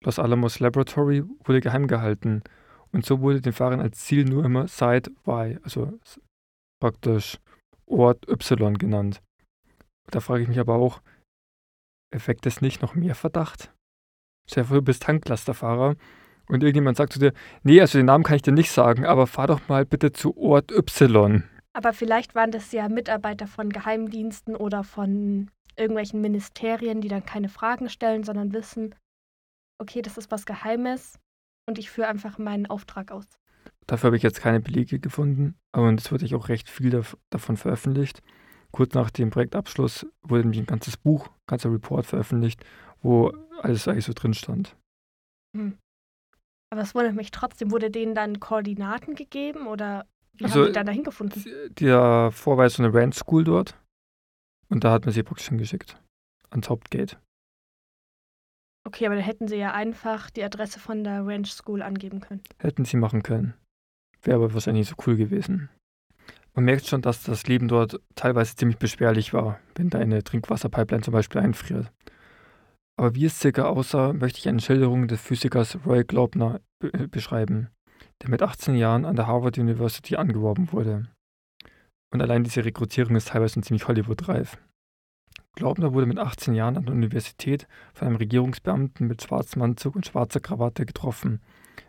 Los 0.03 0.19
Alamos 0.19 0.59
Laboratory, 0.59 1.23
wurde 1.43 1.61
geheim 1.61 1.87
gehalten. 1.87 2.43
Und 2.95 3.05
so 3.05 3.19
wurde 3.19 3.41
den 3.41 3.51
Fahrern 3.51 3.81
als 3.81 3.99
Ziel 3.99 4.23
nur 4.23 4.45
immer 4.45 4.69
Site 4.69 5.11
Y, 5.27 5.59
also 5.63 5.99
praktisch 6.81 7.39
Ort 7.85 8.25
Y 8.29 8.73
genannt. 8.77 9.21
Da 10.11 10.21
frage 10.21 10.43
ich 10.43 10.47
mich 10.47 10.59
aber 10.59 10.75
auch, 10.75 11.01
erweckt 12.09 12.45
es 12.45 12.61
nicht 12.61 12.81
noch 12.81 12.95
mehr 12.95 13.13
Verdacht? 13.13 13.73
Stell 14.49 14.63
du 14.63 14.81
bist 14.81 15.03
Tanklasterfahrer 15.03 15.97
und 16.47 16.63
irgendjemand 16.63 16.95
sagt 16.95 17.11
zu 17.11 17.19
dir, 17.19 17.33
nee, 17.63 17.81
also 17.81 17.99
den 17.99 18.05
Namen 18.05 18.23
kann 18.23 18.37
ich 18.37 18.43
dir 18.43 18.53
nicht 18.53 18.71
sagen, 18.71 19.05
aber 19.05 19.27
fahr 19.27 19.47
doch 19.47 19.67
mal 19.67 19.85
bitte 19.85 20.13
zu 20.13 20.37
Ort 20.37 20.71
Y. 20.71 21.43
Aber 21.73 21.91
vielleicht 21.91 22.33
waren 22.33 22.51
das 22.51 22.71
ja 22.71 22.87
Mitarbeiter 22.87 23.47
von 23.47 23.71
Geheimdiensten 23.71 24.55
oder 24.55 24.85
von 24.85 25.51
irgendwelchen 25.75 26.21
Ministerien, 26.21 27.01
die 27.01 27.09
dann 27.09 27.25
keine 27.25 27.49
Fragen 27.49 27.89
stellen, 27.89 28.23
sondern 28.23 28.53
wissen, 28.53 28.95
okay, 29.81 30.01
das 30.01 30.17
ist 30.17 30.31
was 30.31 30.45
Geheimes 30.45 31.19
und 31.67 31.77
ich 31.77 31.89
führe 31.89 32.07
einfach 32.07 32.37
meinen 32.37 32.65
Auftrag 32.65 33.11
aus. 33.11 33.25
Dafür 33.87 34.07
habe 34.07 34.17
ich 34.17 34.23
jetzt 34.23 34.41
keine 34.41 34.59
Belege 34.59 34.99
gefunden, 34.99 35.55
aber 35.71 35.93
es 35.93 36.11
wurde 36.11 36.35
auch 36.35 36.49
recht 36.49 36.69
viel 36.69 37.03
davon 37.29 37.57
veröffentlicht. 37.57 38.21
Kurz 38.71 38.93
nach 38.93 39.09
dem 39.11 39.29
Projektabschluss 39.29 40.05
wurde 40.21 40.41
nämlich 40.41 40.59
ein 40.59 40.65
ganzes 40.65 40.97
Buch, 40.97 41.27
ein 41.27 41.47
ganzer 41.47 41.71
Report 41.71 42.05
veröffentlicht, 42.05 42.65
wo 43.01 43.31
alles 43.61 43.87
eigentlich 43.87 44.05
so 44.05 44.13
drin 44.13 44.33
stand. 44.33 44.75
Hm. 45.55 45.77
Aber 46.71 46.81
es 46.81 46.95
wundert 46.95 47.15
mich 47.15 47.31
trotzdem, 47.31 47.71
wurde 47.71 47.91
denen 47.91 48.15
dann 48.15 48.39
Koordinaten 48.39 49.15
gegeben 49.15 49.67
oder 49.67 50.05
wie 50.33 50.45
also, 50.45 50.61
haben 50.61 50.67
die 50.67 50.73
dann 50.73 50.87
dahin 50.87 51.03
gefunden? 51.03 51.43
Der 51.79 52.31
Vorweis 52.31 52.73
so 52.73 52.83
eine 52.83 52.93
Ranch 52.93 53.15
School 53.15 53.43
dort 53.43 53.79
und 54.69 54.83
da 54.83 54.91
hat 54.91 55.05
man 55.05 55.13
sie 55.13 55.23
praktisch 55.23 55.47
hingeschickt. 55.47 56.01
Ans 56.49 56.69
Hauptgate. 56.69 57.17
Okay, 58.87 59.07
aber 59.07 59.15
dann 59.15 59.23
hätten 59.25 59.47
sie 59.47 59.57
ja 59.57 59.73
einfach 59.73 60.29
die 60.29 60.43
Adresse 60.43 60.79
von 60.79 61.03
der 61.03 61.25
Ranch 61.25 61.51
School 61.51 61.81
angeben 61.81 62.19
können. 62.21 62.41
Hätten 62.59 62.85
sie 62.85 62.97
machen 62.97 63.23
können. 63.23 63.55
Wäre 64.21 64.37
aber 64.37 64.53
wahrscheinlich 64.53 64.87
so 64.87 64.95
cool 65.05 65.17
gewesen. 65.17 65.69
Man 66.53 66.65
merkt 66.65 66.85
schon, 66.85 67.01
dass 67.01 67.23
das 67.23 67.47
Leben 67.47 67.67
dort 67.67 67.99
teilweise 68.15 68.55
ziemlich 68.55 68.77
beschwerlich 68.77 69.33
war, 69.33 69.59
wenn 69.75 69.89
da 69.89 69.99
eine 69.99 70.23
Trinkwasserpipeline 70.23 71.03
zum 71.03 71.13
Beispiel 71.13 71.41
einfriert. 71.41 71.91
Aber 72.97 73.13
wie 73.15 73.25
es 73.25 73.39
circa 73.39 73.65
aussah, 73.65 74.13
möchte 74.13 74.39
ich 74.39 74.47
eine 74.47 74.61
Schilderung 74.61 75.07
des 75.07 75.19
Physikers 75.19 75.79
Roy 75.85 76.05
Glaubner 76.05 76.61
äh, 76.81 77.07
beschreiben, 77.07 77.69
der 78.21 78.29
mit 78.29 78.41
18 78.41 78.75
Jahren 78.75 79.03
an 79.03 79.17
der 79.17 79.27
Harvard 79.27 79.57
University 79.57 80.15
angeworben 80.15 80.71
wurde. 80.71 81.07
Und 82.13 82.21
allein 82.21 82.45
diese 82.45 82.63
Rekrutierung 82.63 83.15
ist 83.17 83.29
teilweise 83.29 83.59
ziemlich 83.61 83.87
Hollywood-reif. 83.87 84.57
Glaubner 85.55 85.93
wurde 85.93 86.05
mit 86.05 86.19
18 86.19 86.53
Jahren 86.53 86.77
an 86.77 86.85
der 86.85 86.93
Universität 86.93 87.67
von 87.93 88.07
einem 88.07 88.17
Regierungsbeamten 88.17 89.07
mit 89.07 89.23
schwarzem 89.23 89.61
Anzug 89.61 89.95
und 89.95 90.05
schwarzer 90.05 90.39
Krawatte 90.39 90.85
getroffen, 90.85 91.41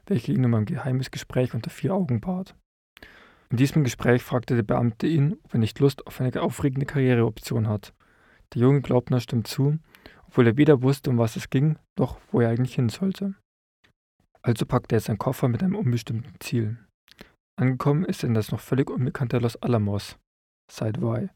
welcher 0.06 0.32
ihn 0.32 0.44
um 0.44 0.54
ein 0.54 0.64
geheimes 0.64 1.10
Gespräch 1.10 1.54
unter 1.54 1.70
vier 1.70 1.94
Augen 1.94 2.20
bat. 2.20 2.54
In 3.50 3.56
diesem 3.56 3.84
Gespräch 3.84 4.22
fragte 4.22 4.56
der 4.56 4.62
Beamte 4.62 5.06
ihn, 5.06 5.36
ob 5.44 5.54
er 5.54 5.60
nicht 5.60 5.78
Lust 5.78 6.06
auf 6.06 6.20
eine 6.20 6.40
aufregende 6.40 6.86
Karriereoption 6.86 7.68
hat. 7.68 7.92
Der 8.54 8.62
junge 8.62 8.80
Glaubner 8.80 9.20
stimmt 9.20 9.46
zu 9.46 9.78
obwohl 10.26 10.48
er 10.48 10.56
weder 10.56 10.82
wusste, 10.82 11.10
um 11.10 11.18
was 11.18 11.36
es 11.36 11.48
ging, 11.50 11.78
noch 11.98 12.20
wo 12.30 12.40
er 12.40 12.50
eigentlich 12.50 12.74
hin 12.74 12.88
sollte. 12.88 13.34
Also 14.42 14.66
packte 14.66 14.96
er 14.96 15.00
seinen 15.00 15.18
Koffer 15.18 15.48
mit 15.48 15.62
einem 15.62 15.74
unbestimmten 15.74 16.34
Ziel. 16.40 16.76
Angekommen 17.58 18.04
ist 18.04 18.22
er 18.22 18.28
in 18.28 18.34
das 18.34 18.52
noch 18.52 18.60
völlig 18.60 18.90
unbekannte 18.90 19.38
Los 19.38 19.56
Alamos, 19.56 20.18
Side 20.70 21.00
Y, 21.00 21.30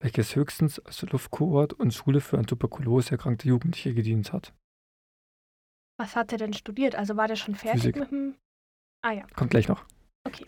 welches 0.00 0.36
höchstens 0.36 0.78
als 0.80 1.02
Luftkurort 1.02 1.72
und 1.72 1.94
Schule 1.94 2.20
für 2.20 2.38
an 2.38 2.46
Tuberkulose 2.46 3.12
erkrankte 3.12 3.48
Jugendliche 3.48 3.94
gedient 3.94 4.32
hat. 4.32 4.52
Was 5.98 6.14
hat 6.14 6.32
er 6.32 6.38
denn 6.38 6.52
studiert? 6.52 6.94
Also 6.94 7.16
war 7.16 7.28
der 7.28 7.36
schon 7.36 7.54
fertig 7.54 7.82
Physik. 7.82 7.96
mit 7.96 8.10
dem. 8.10 8.34
Ah 9.02 9.12
ja. 9.12 9.26
Kommt 9.34 9.50
gleich 9.50 9.68
noch. 9.68 9.84
Okay. 10.24 10.46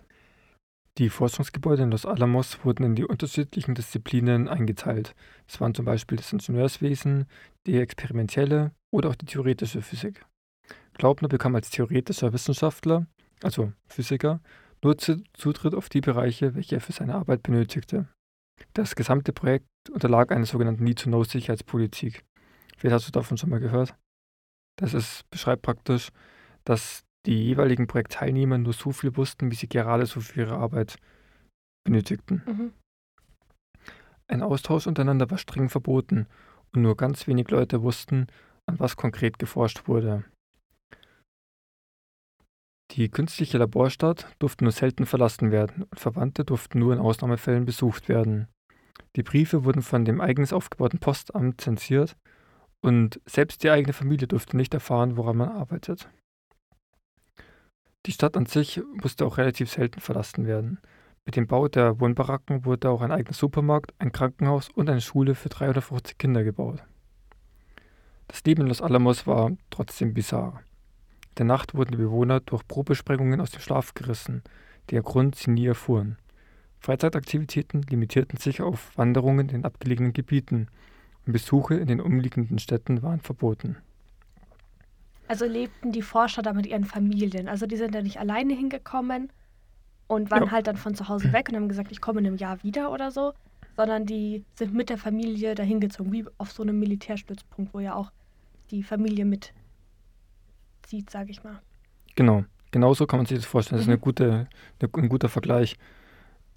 Die 0.98 1.10
Forschungsgebäude 1.10 1.84
in 1.84 1.92
Los 1.92 2.04
Alamos 2.04 2.64
wurden 2.64 2.82
in 2.82 2.94
die 2.96 3.04
unterschiedlichen 3.04 3.74
Disziplinen 3.74 4.48
eingeteilt. 4.48 5.14
Es 5.46 5.60
waren 5.60 5.72
zum 5.74 5.84
Beispiel 5.84 6.16
das 6.16 6.32
Ingenieurswesen, 6.32 7.26
die 7.66 7.78
experimentelle 7.78 8.72
oder 8.90 9.10
auch 9.10 9.14
die 9.14 9.26
theoretische 9.26 9.80
Physik. 9.80 10.26
Glaubner 10.94 11.28
bekam 11.28 11.54
als 11.54 11.70
theoretischer 11.70 12.32
Wissenschaftler, 12.32 13.06
also 13.42 13.72
Physiker, 13.86 14.40
nur 14.82 14.98
Zutritt 14.98 15.74
auf 15.74 15.88
die 15.88 16.00
Bereiche, 16.00 16.56
welche 16.56 16.76
er 16.76 16.80
für 16.80 16.92
seine 16.92 17.14
Arbeit 17.14 17.44
benötigte. 17.44 18.08
Das 18.72 18.94
gesamte 18.94 19.32
Projekt 19.32 19.66
unterlag 19.92 20.32
einer 20.32 20.46
sogenannten 20.46 20.84
Need-to-Know-Sicherheitspolitik. 20.84 22.24
Vielleicht 22.76 22.94
hast 22.94 23.08
du 23.08 23.12
davon 23.12 23.36
schon 23.36 23.50
mal 23.50 23.60
gehört. 23.60 23.94
Das 24.76 24.94
ist, 24.94 25.28
beschreibt 25.30 25.62
praktisch, 25.62 26.10
dass 26.64 27.04
die 27.26 27.44
jeweiligen 27.44 27.86
Projektteilnehmer 27.86 28.58
nur 28.58 28.72
so 28.72 28.92
viel 28.92 29.16
wussten, 29.16 29.50
wie 29.50 29.56
sie 29.56 29.68
gerade 29.68 30.06
so 30.06 30.20
für 30.20 30.40
ihre 30.40 30.56
Arbeit 30.56 30.96
benötigten. 31.84 32.42
Mhm. 32.46 32.72
Ein 34.28 34.42
Austausch 34.42 34.86
untereinander 34.86 35.30
war 35.30 35.38
streng 35.38 35.68
verboten 35.68 36.26
und 36.72 36.82
nur 36.82 36.96
ganz 36.96 37.26
wenig 37.26 37.50
Leute 37.50 37.82
wussten, 37.82 38.26
an 38.66 38.78
was 38.78 38.96
konkret 38.96 39.38
geforscht 39.38 39.88
wurde. 39.88 40.24
Die 42.92 43.10
künstliche 43.10 43.58
Laborstadt 43.58 44.26
durfte 44.38 44.64
nur 44.64 44.72
selten 44.72 45.04
verlassen 45.04 45.50
werden 45.50 45.84
und 45.84 46.00
Verwandte 46.00 46.44
durften 46.44 46.78
nur 46.78 46.94
in 46.94 46.98
Ausnahmefällen 47.00 47.64
besucht 47.64 48.08
werden. 48.08 48.48
Die 49.16 49.22
Briefe 49.22 49.64
wurden 49.64 49.82
von 49.82 50.04
dem 50.04 50.20
eigens 50.20 50.52
aufgebauten 50.52 50.98
Postamt 50.98 51.60
zensiert 51.60 52.16
und 52.80 53.20
selbst 53.26 53.62
die 53.62 53.70
eigene 53.70 53.92
Familie 53.92 54.26
durfte 54.26 54.56
nicht 54.56 54.72
erfahren, 54.74 55.16
woran 55.16 55.36
man 55.36 55.48
arbeitet. 55.50 56.08
Die 58.06 58.12
Stadt 58.12 58.36
an 58.36 58.46
sich 58.46 58.80
musste 59.02 59.26
auch 59.26 59.38
relativ 59.38 59.70
selten 59.70 60.00
verlassen 60.00 60.46
werden. 60.46 60.78
Mit 61.26 61.36
dem 61.36 61.46
Bau 61.46 61.68
der 61.68 62.00
Wohnbaracken 62.00 62.64
wurde 62.64 62.88
auch 62.88 63.02
ein 63.02 63.12
eigener 63.12 63.34
Supermarkt, 63.34 63.92
ein 63.98 64.12
Krankenhaus 64.12 64.70
und 64.70 64.88
eine 64.88 65.02
Schule 65.02 65.34
für 65.34 65.50
350 65.50 66.16
Kinder 66.16 66.42
gebaut. 66.42 66.82
Das 68.28 68.42
Leben 68.44 68.62
in 68.62 68.68
Los 68.68 68.80
Alamos 68.80 69.26
war 69.26 69.50
trotzdem 69.68 70.14
bizarr. 70.14 70.62
In 71.30 71.46
der 71.46 71.46
Nacht 71.46 71.74
wurden 71.74 71.92
die 71.92 71.98
Bewohner 71.98 72.40
durch 72.40 72.66
Probesprengungen 72.66 73.40
aus 73.40 73.50
dem 73.50 73.60
Schlaf 73.60 73.94
gerissen, 73.94 74.42
deren 74.90 75.04
Grund 75.04 75.36
sie 75.36 75.50
nie 75.50 75.66
erfuhren. 75.66 76.16
Freizeitaktivitäten 76.80 77.82
limitierten 77.82 78.38
sich 78.38 78.60
auf 78.60 78.96
Wanderungen 78.96 79.48
in 79.48 79.64
abgelegenen 79.64 80.12
Gebieten 80.12 80.68
und 81.26 81.32
Besuche 81.32 81.74
in 81.74 81.88
den 81.88 82.00
umliegenden 82.00 82.58
Städten 82.58 83.02
waren 83.02 83.20
verboten. 83.20 83.76
Also 85.26 85.44
lebten 85.44 85.92
die 85.92 86.02
Forscher 86.02 86.42
da 86.42 86.52
mit 86.54 86.66
ihren 86.66 86.84
Familien. 86.84 87.48
Also 87.48 87.66
die 87.66 87.76
sind 87.76 87.94
da 87.94 88.00
nicht 88.00 88.18
alleine 88.18 88.54
hingekommen 88.54 89.30
und 90.06 90.30
waren 90.30 90.44
ja. 90.44 90.50
halt 90.50 90.66
dann 90.66 90.78
von 90.78 90.94
zu 90.94 91.08
Hause 91.08 91.32
weg 91.32 91.50
und 91.50 91.56
haben 91.56 91.68
gesagt, 91.68 91.92
ich 91.92 92.00
komme 92.00 92.20
in 92.20 92.26
einem 92.26 92.36
Jahr 92.36 92.62
wieder 92.62 92.90
oder 92.90 93.10
so, 93.10 93.34
sondern 93.76 94.06
die 94.06 94.44
sind 94.54 94.72
mit 94.72 94.88
der 94.88 94.98
Familie 94.98 95.54
dahin 95.54 95.80
gezogen, 95.80 96.12
wie 96.12 96.24
auf 96.38 96.50
so 96.50 96.62
einem 96.62 96.78
Militärstützpunkt, 96.78 97.74
wo 97.74 97.80
ja 97.80 97.94
auch 97.94 98.10
die 98.70 98.82
Familie 98.82 99.26
mitzieht, 100.88 101.10
sage 101.10 101.30
ich 101.30 101.42
mal. 101.44 101.60
Genau, 102.14 102.44
genau 102.70 102.94
so 102.94 103.06
kann 103.06 103.18
man 103.18 103.26
sich 103.26 103.38
das 103.38 103.46
vorstellen. 103.46 103.76
Das 103.78 103.82
ist 103.84 103.88
eine 103.88 103.96
Mhm. 103.98 104.02
gute, 104.02 104.48
eine, 104.80 104.90
ein 105.04 105.08
guter 105.08 105.28
Vergleich. 105.28 105.76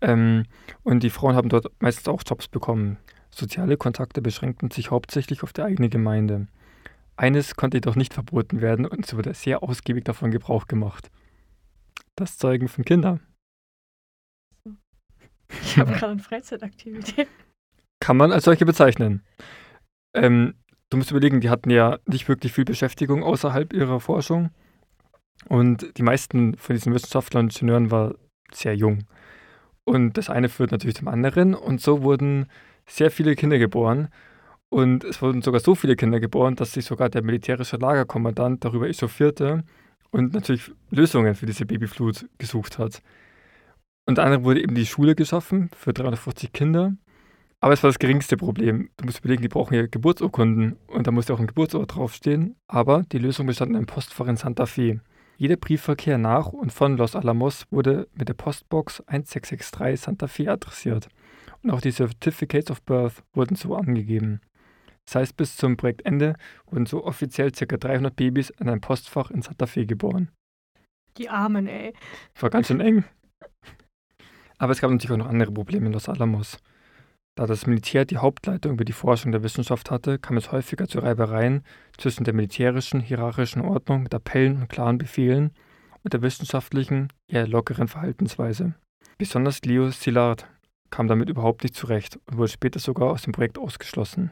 Ähm, 0.01 0.45
und 0.83 1.03
die 1.03 1.09
Frauen 1.09 1.35
haben 1.35 1.49
dort 1.49 1.67
meistens 1.81 2.07
auch 2.07 2.23
Jobs 2.25 2.47
bekommen. 2.47 2.97
Soziale 3.29 3.77
Kontakte 3.77 4.21
beschränkten 4.21 4.71
sich 4.71 4.89
hauptsächlich 4.91 5.43
auf 5.43 5.53
die 5.53 5.61
eigene 5.61 5.89
Gemeinde. 5.89 6.47
Eines 7.17 7.55
konnte 7.55 7.77
jedoch 7.77 7.95
nicht 7.95 8.13
verboten 8.13 8.61
werden 8.61 8.85
und 8.85 9.05
es 9.05 9.15
wurde 9.15 9.33
sehr 9.33 9.61
ausgiebig 9.63 10.05
davon 10.05 10.31
Gebrauch 10.31 10.65
gemacht. 10.67 11.11
Das 12.15 12.37
Zeugen 12.37 12.67
von 12.67 12.83
Kindern. 12.83 13.19
Ich 15.61 15.77
habe 15.77 15.91
gerade 15.91 16.13
eine 16.13 16.21
Freizeitaktivität. 16.21 17.27
Kann 17.99 18.17
man 18.17 18.31
als 18.31 18.45
solche 18.45 18.65
bezeichnen. 18.65 19.23
Ähm, 20.15 20.55
du 20.91 20.97
musst 20.97 21.09
überlegen, 21.09 21.41
die 21.41 21.49
hatten 21.49 21.71
ja 21.71 21.97
nicht 22.05 22.27
wirklich 22.27 22.53
viel 22.53 22.65
Beschäftigung 22.65 23.23
außerhalb 23.23 23.73
ihrer 23.73 23.99
Forschung. 23.99 24.51
Und 25.47 25.97
die 25.97 26.03
meisten 26.03 26.55
von 26.57 26.75
diesen 26.75 26.93
Wissenschaftlern 26.93 27.45
und 27.45 27.55
Ingenieuren 27.55 27.89
waren 27.89 28.13
sehr 28.51 28.75
jung. 28.75 29.05
Und 29.83 30.17
das 30.17 30.29
eine 30.29 30.49
führt 30.49 30.71
natürlich 30.71 30.97
zum 30.97 31.07
anderen. 31.07 31.55
Und 31.55 31.81
so 31.81 32.03
wurden 32.03 32.45
sehr 32.85 33.09
viele 33.09 33.35
Kinder 33.35 33.57
geboren. 33.57 34.09
Und 34.69 35.03
es 35.03 35.21
wurden 35.21 35.41
sogar 35.41 35.59
so 35.59 35.75
viele 35.75 35.95
Kinder 35.95 36.19
geboren, 36.19 36.55
dass 36.55 36.73
sich 36.73 36.85
sogar 36.85 37.09
der 37.09 37.23
militärische 37.23 37.77
Lagerkommandant 37.77 38.63
darüber 38.63 38.87
echauffierte 38.87 39.63
und 40.11 40.33
natürlich 40.33 40.71
Lösungen 40.91 41.35
für 41.35 41.45
diese 41.45 41.65
Babyflut 41.65 42.27
gesucht 42.37 42.77
hat. 42.77 43.01
Unter 44.05 44.23
anderem 44.23 44.43
wurde 44.43 44.61
eben 44.61 44.75
die 44.75 44.85
Schule 44.85 45.15
geschaffen 45.15 45.69
für 45.75 45.93
350 45.93 46.53
Kinder. 46.53 46.93
Aber 47.63 47.73
es 47.73 47.83
war 47.83 47.89
das 47.89 47.99
geringste 47.99 48.37
Problem. 48.37 48.89
Du 48.97 49.05
musst 49.05 49.19
überlegen, 49.19 49.43
die 49.43 49.47
brauchen 49.47 49.75
ja 49.75 49.85
Geburtsurkunden 49.85 50.77
und 50.87 51.05
da 51.05 51.11
muss 51.11 51.27
ja 51.27 51.35
auch 51.35 51.39
ein 51.39 51.45
Geburtsort 51.45 51.95
draufstehen. 51.95 52.55
Aber 52.67 53.03
die 53.11 53.19
Lösung 53.19 53.45
bestand 53.45 53.69
in 53.69 53.77
einem 53.77 53.85
Postfach 53.85 54.27
in 54.27 54.35
Santa 54.35 54.65
Fe. 54.65 54.99
Jeder 55.37 55.57
Briefverkehr 55.57 56.17
nach 56.17 56.47
und 56.47 56.73
von 56.73 56.97
Los 56.97 57.15
Alamos 57.15 57.67
wurde 57.69 58.07
mit 58.13 58.29
der 58.29 58.33
Postbox 58.33 59.01
1663 59.01 59.99
Santa 59.99 60.27
Fe 60.27 60.51
adressiert. 60.51 61.07
Und 61.61 61.69
auch 61.69 61.81
die 61.81 61.91
Certificates 61.91 62.71
of 62.71 62.81
Birth 62.81 63.23
wurden 63.33 63.55
so 63.55 63.75
angegeben. 63.75 64.41
Das 65.05 65.15
heißt, 65.15 65.37
bis 65.37 65.55
zum 65.55 65.77
Projektende 65.77 66.35
wurden 66.65 66.87
so 66.87 67.05
offiziell 67.05 67.51
ca. 67.51 67.77
300 67.77 68.15
Babys 68.15 68.49
in 68.49 68.69
einem 68.69 68.81
Postfach 68.81 69.29
in 69.29 69.43
Santa 69.43 69.67
Fe 69.67 69.85
geboren. 69.85 70.31
Die 71.17 71.29
Armen, 71.29 71.67
ey. 71.67 71.93
War 72.39 72.49
ganz 72.49 72.67
schön 72.67 72.79
eng. 72.79 73.03
Aber 74.57 74.71
es 74.71 74.81
gab 74.81 74.89
natürlich 74.89 75.11
auch 75.11 75.25
noch 75.25 75.29
andere 75.29 75.51
Probleme 75.51 75.87
in 75.87 75.93
Los 75.93 76.09
Alamos. 76.09 76.57
Da 77.41 77.47
das 77.47 77.65
Militär 77.65 78.05
die 78.05 78.19
Hauptleitung 78.19 78.73
über 78.73 78.85
die 78.85 78.93
Forschung 78.93 79.31
der 79.31 79.41
Wissenschaft 79.41 79.89
hatte, 79.89 80.19
kam 80.19 80.37
es 80.37 80.51
häufiger 80.51 80.87
zu 80.87 80.99
Reibereien 80.99 81.63
zwischen 81.97 82.23
der 82.23 82.35
militärischen, 82.35 82.99
hierarchischen 82.99 83.63
Ordnung 83.63 84.03
mit 84.03 84.13
Appellen 84.13 84.57
und 84.57 84.69
klaren 84.69 84.99
Befehlen 84.99 85.49
und 86.03 86.13
der 86.13 86.21
wissenschaftlichen, 86.21 87.11
eher 87.27 87.47
lockeren 87.47 87.87
Verhaltensweise. 87.87 88.75
Besonders 89.17 89.63
Leo 89.63 89.89
Szilard 89.89 90.45
kam 90.91 91.07
damit 91.07 91.29
überhaupt 91.29 91.63
nicht 91.63 91.73
zurecht 91.73 92.19
und 92.27 92.37
wurde 92.37 92.51
später 92.51 92.77
sogar 92.77 93.09
aus 93.09 93.23
dem 93.23 93.33
Projekt 93.33 93.57
ausgeschlossen. 93.57 94.29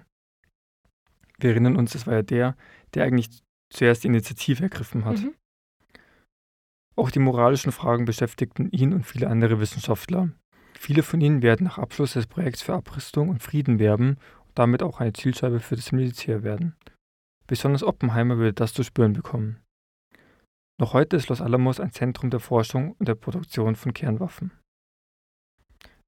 Wir 1.40 1.50
erinnern 1.50 1.78
uns, 1.78 1.96
es 1.96 2.06
war 2.06 2.14
ja 2.14 2.22
der, 2.22 2.56
der 2.94 3.06
eigentlich 3.06 3.42
zuerst 3.74 4.04
die 4.04 4.08
Initiative 4.10 4.62
ergriffen 4.62 5.06
hat. 5.06 5.18
Mhm. 5.18 5.34
Auch 6.96 7.10
die 7.10 7.18
moralischen 7.18 7.72
Fragen 7.72 8.06
beschäftigten 8.06 8.70
ihn 8.70 8.94
und 8.94 9.04
viele 9.04 9.30
andere 9.30 9.60
Wissenschaftler. 9.60 10.30
Viele 10.82 11.04
von 11.04 11.20
ihnen 11.20 11.42
werden 11.42 11.66
nach 11.66 11.78
Abschluss 11.78 12.14
des 12.14 12.26
Projekts 12.26 12.62
für 12.62 12.74
Abrüstung 12.74 13.28
und 13.28 13.44
Frieden 13.44 13.80
werben 13.80 14.12
und 14.48 14.58
damit 14.58 14.82
auch 14.82 15.02
eine 15.02 15.12
Zielscheibe 15.12 15.60
für 15.60 15.76
das 15.76 15.92
Militär 15.92 16.42
werden. 16.42 16.74
Besonders 17.48 17.84
Oppenheimer 17.84 18.38
würde 18.38 18.54
das 18.54 18.74
zu 18.74 18.84
spüren 18.84 19.12
bekommen. 19.12 19.60
Noch 20.80 20.94
heute 20.94 21.18
ist 21.18 21.28
Los 21.28 21.42
Alamos 21.42 21.82
ein 21.82 21.92
Zentrum 21.92 22.30
der 22.30 22.40
Forschung 22.40 22.94
und 22.94 23.10
der 23.10 23.16
Produktion 23.16 23.76
von 23.76 23.94
Kernwaffen. 23.94 24.52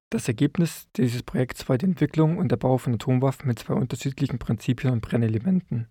Das 0.10 0.30
Ergebnis 0.30 0.88
dieses 0.96 1.22
Projekts 1.22 1.68
war 1.68 1.78
die 1.78 1.86
Entwicklung 1.86 2.38
und 2.38 2.50
der 2.50 2.58
Bau 2.58 2.78
von 2.78 2.94
Atomwaffen 2.94 3.50
mit 3.50 3.60
zwei 3.60 3.74
unterschiedlichen 3.74 4.40
Prinzipien 4.40 4.94
und 4.94 5.02
Brennelementen. 5.02 5.90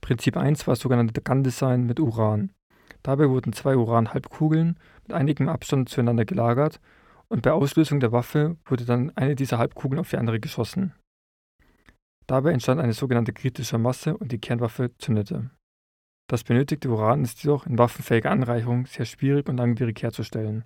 Prinzip 0.00 0.38
1 0.38 0.66
war 0.66 0.72
das 0.72 0.80
sogenannte 0.80 1.20
Gun-Design 1.20 1.84
mit 1.84 2.00
Uran. 2.00 2.52
Dabei 3.02 3.28
wurden 3.28 3.52
zwei 3.52 3.76
Uran-Halbkugeln 3.76 4.78
mit 5.02 5.12
einigem 5.12 5.50
Abstand 5.50 5.90
zueinander 5.90 6.24
gelagert 6.24 6.80
und 7.34 7.42
bei 7.42 7.50
Auslösung 7.50 7.98
der 7.98 8.12
Waffe 8.12 8.56
wurde 8.64 8.84
dann 8.84 9.10
eine 9.16 9.34
dieser 9.34 9.58
Halbkugeln 9.58 9.98
auf 9.98 10.08
die 10.08 10.18
andere 10.18 10.38
geschossen. 10.38 10.94
Dabei 12.28 12.52
entstand 12.52 12.80
eine 12.80 12.92
sogenannte 12.92 13.32
kritische 13.32 13.76
Masse 13.76 14.16
und 14.16 14.30
die 14.30 14.38
Kernwaffe 14.38 14.96
zündete. 14.98 15.50
Das 16.30 16.44
benötigte 16.44 16.88
Uran 16.88 17.24
ist 17.24 17.42
jedoch 17.42 17.66
in 17.66 17.76
waffenfähiger 17.76 18.30
Anreicherung 18.30 18.86
sehr 18.86 19.04
schwierig 19.04 19.48
und 19.48 19.56
langwierig 19.56 20.00
herzustellen. 20.00 20.64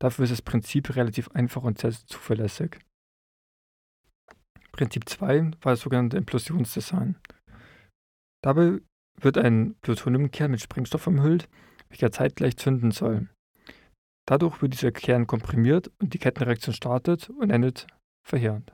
Dafür 0.00 0.24
ist 0.24 0.32
das 0.32 0.42
Prinzip 0.42 0.94
relativ 0.96 1.30
einfach 1.30 1.62
und 1.62 1.78
sehr 1.78 1.92
zuverlässig. 1.92 2.78
Prinzip 4.70 5.08
2 5.08 5.52
war 5.62 5.72
das 5.72 5.80
sogenannte 5.80 6.18
Implosionsdesign. 6.18 7.16
Dabei 8.44 8.80
wird 9.18 9.38
ein 9.38 9.76
Plutoniumkern 9.80 10.50
mit 10.50 10.60
Sprengstoff 10.60 11.06
umhüllt, 11.06 11.48
welcher 11.88 12.12
zeitgleich 12.12 12.58
zünden 12.58 12.90
soll. 12.90 13.30
Dadurch 14.26 14.62
wird 14.62 14.74
dieser 14.74 14.92
Kern 14.92 15.26
komprimiert 15.26 15.90
und 16.00 16.14
die 16.14 16.18
Kettenreaktion 16.18 16.74
startet 16.74 17.28
und 17.30 17.50
endet 17.50 17.86
verheerend. 18.22 18.72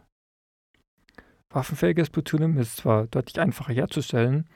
Waffenfähiges 1.51 2.11
Plutonium 2.11 2.59
ist 2.59 2.77
zwar 2.77 3.07
deutlich 3.07 3.41
einfacher 3.41 3.73
herzustellen, 3.73 4.49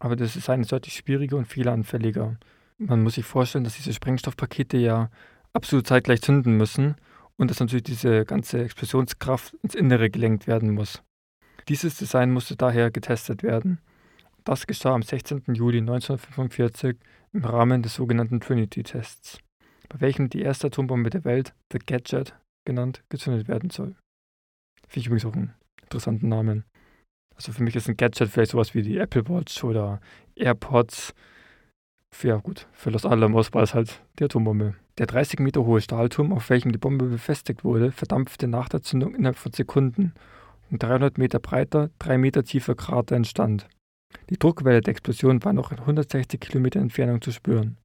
aber 0.00 0.16
das 0.16 0.32
Design 0.32 0.62
ist 0.62 0.72
deutlich 0.72 0.94
schwieriger 0.94 1.36
und 1.36 1.46
fehleranfälliger. 1.46 2.36
Man 2.78 3.02
muss 3.02 3.14
sich 3.14 3.24
vorstellen, 3.24 3.64
dass 3.64 3.76
diese 3.76 3.92
Sprengstoffpakete 3.92 4.78
ja 4.78 5.10
absolut 5.52 5.86
zeitgleich 5.86 6.22
zünden 6.22 6.56
müssen 6.56 6.96
und 7.36 7.50
dass 7.50 7.60
natürlich 7.60 7.84
diese 7.84 8.24
ganze 8.24 8.64
Explosionskraft 8.64 9.54
ins 9.62 9.74
Innere 9.74 10.10
gelenkt 10.10 10.46
werden 10.46 10.72
muss. 10.72 11.02
Dieses 11.68 11.96
Design 11.96 12.32
musste 12.32 12.56
daher 12.56 12.90
getestet 12.90 13.42
werden. 13.42 13.80
Das 14.44 14.66
geschah 14.66 14.94
am 14.94 15.02
16. 15.02 15.42
Juli 15.54 15.78
1945 15.78 16.96
im 17.32 17.44
Rahmen 17.44 17.82
des 17.82 17.94
sogenannten 17.94 18.40
Trinity-Tests, 18.40 19.38
bei 19.90 20.00
welchem 20.00 20.30
die 20.30 20.40
erste 20.40 20.68
Atombombe 20.68 21.10
der 21.10 21.24
Welt, 21.24 21.54
The 21.72 21.78
Gadget 21.78 22.34
genannt, 22.64 23.02
gezündet 23.10 23.48
werden 23.48 23.70
soll. 23.70 23.96
Finde 24.88 25.00
ich 25.00 25.06
übrigens 25.06 25.26
auch 25.26 25.34
einen 25.34 25.54
interessanten 25.82 26.28
Namen. 26.28 26.64
Also 27.34 27.52
für 27.52 27.62
mich 27.62 27.76
ist 27.76 27.88
ein 27.88 27.96
Gadget 27.96 28.28
vielleicht 28.28 28.52
sowas 28.52 28.74
wie 28.74 28.82
die 28.82 28.98
Apple 28.98 29.28
Watch 29.28 29.62
oder 29.64 30.00
AirPods. 30.36 31.14
Ja 32.22 32.36
gut, 32.36 32.66
für 32.72 32.90
Los 32.90 33.06
Alamos 33.06 33.52
war 33.52 33.62
es 33.62 33.74
halt 33.74 34.00
die 34.18 34.24
Atombombe. 34.24 34.74
Der 34.98 35.06
30 35.06 35.40
Meter 35.40 35.64
hohe 35.64 35.80
Stahlturm, 35.80 36.32
auf 36.32 36.50
welchem 36.50 36.72
die 36.72 36.78
Bombe 36.78 37.06
befestigt 37.06 37.64
wurde, 37.64 37.92
verdampfte 37.92 38.46
nach 38.48 38.68
der 38.68 38.82
Zündung 38.82 39.14
innerhalb 39.14 39.36
von 39.36 39.52
Sekunden 39.52 40.12
und 40.70 40.82
300 40.82 41.18
Meter 41.18 41.38
breiter, 41.38 41.90
3 41.98 42.18
Meter 42.18 42.44
tiefer 42.44 42.74
Krater 42.74 43.16
entstand. 43.16 43.68
Die 44.28 44.38
Druckwelle 44.38 44.80
der 44.80 44.90
Explosion 44.90 45.42
war 45.44 45.52
noch 45.52 45.72
in 45.72 45.78
160 45.78 46.40
Kilometer 46.40 46.80
Entfernung 46.80 47.20
zu 47.22 47.32
spüren. 47.32 47.78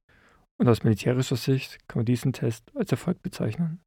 Und 0.58 0.68
aus 0.68 0.84
militärischer 0.84 1.36
Sicht 1.36 1.78
kann 1.88 2.00
man 2.00 2.06
diesen 2.06 2.32
Test 2.32 2.70
als 2.74 2.90
Erfolg 2.90 3.22
bezeichnen. 3.22 3.80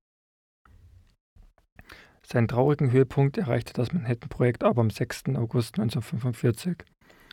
Seinen 2.31 2.47
traurigen 2.47 2.91
Höhepunkt 2.91 3.39
erreichte 3.39 3.73
das 3.73 3.91
Manhattan-Projekt 3.91 4.63
aber 4.63 4.81
am 4.81 4.91
6. 4.91 5.29
August 5.35 5.79
1945, 5.79 6.77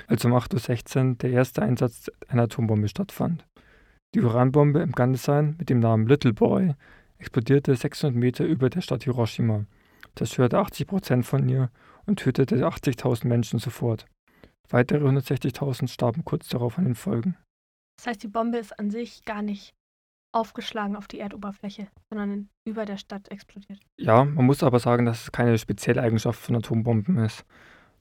als 0.07 0.25
um 0.25 0.33
8.16 0.33 1.11
Uhr 1.11 1.15
der 1.17 1.31
erste 1.33 1.61
Einsatz 1.61 2.11
einer 2.29 2.45
Atombombe 2.45 2.89
stattfand. 2.89 3.47
Die 4.15 4.23
Uranbombe 4.23 4.81
im 4.81 4.93
Gun-Design 4.93 5.57
mit 5.59 5.69
dem 5.69 5.81
Namen 5.81 6.07
Little 6.07 6.33
Boy 6.33 6.75
explodierte 7.19 7.75
600 7.75 8.19
Meter 8.19 8.47
über 8.47 8.71
der 8.71 8.81
Stadt 8.81 9.05
Hiroshima, 9.05 9.67
zerstörte 10.15 10.59
80 10.59 10.87
Prozent 10.87 11.27
von 11.27 11.47
ihr 11.47 11.71
und 12.07 12.21
tötete 12.21 12.67
80.000 12.67 13.27
Menschen 13.27 13.59
sofort. 13.59 14.07
Weitere 14.71 15.07
160.000 15.07 15.89
starben 15.89 16.25
kurz 16.25 16.49
darauf 16.49 16.79
an 16.79 16.85
den 16.87 16.95
Folgen. 16.95 17.37
Das 17.97 18.07
heißt, 18.09 18.23
die 18.23 18.29
Bombe 18.29 18.59
ist 18.59 18.79
an 18.79 18.91
sich 18.91 19.25
gar 19.25 19.43
nicht 19.43 19.75
aufgeschlagen 20.33 20.97
auf 20.97 21.09
die 21.09 21.19
Erdoberfläche, 21.19 21.89
sondern 22.11 22.49
über 22.67 22.85
der 22.85 22.99
Stadt 22.99 23.31
explodiert. 23.31 23.81
Ja, 23.99 24.25
man 24.25 24.45
muss 24.45 24.63
aber 24.63 24.79
sagen, 24.81 25.07
dass 25.07 25.23
es 25.25 25.33
keine 25.33 25.57
spezielle 25.59 26.03
Eigenschaft 26.03 26.39
von 26.39 26.57
Atombomben 26.57 27.17
ist. 27.19 27.45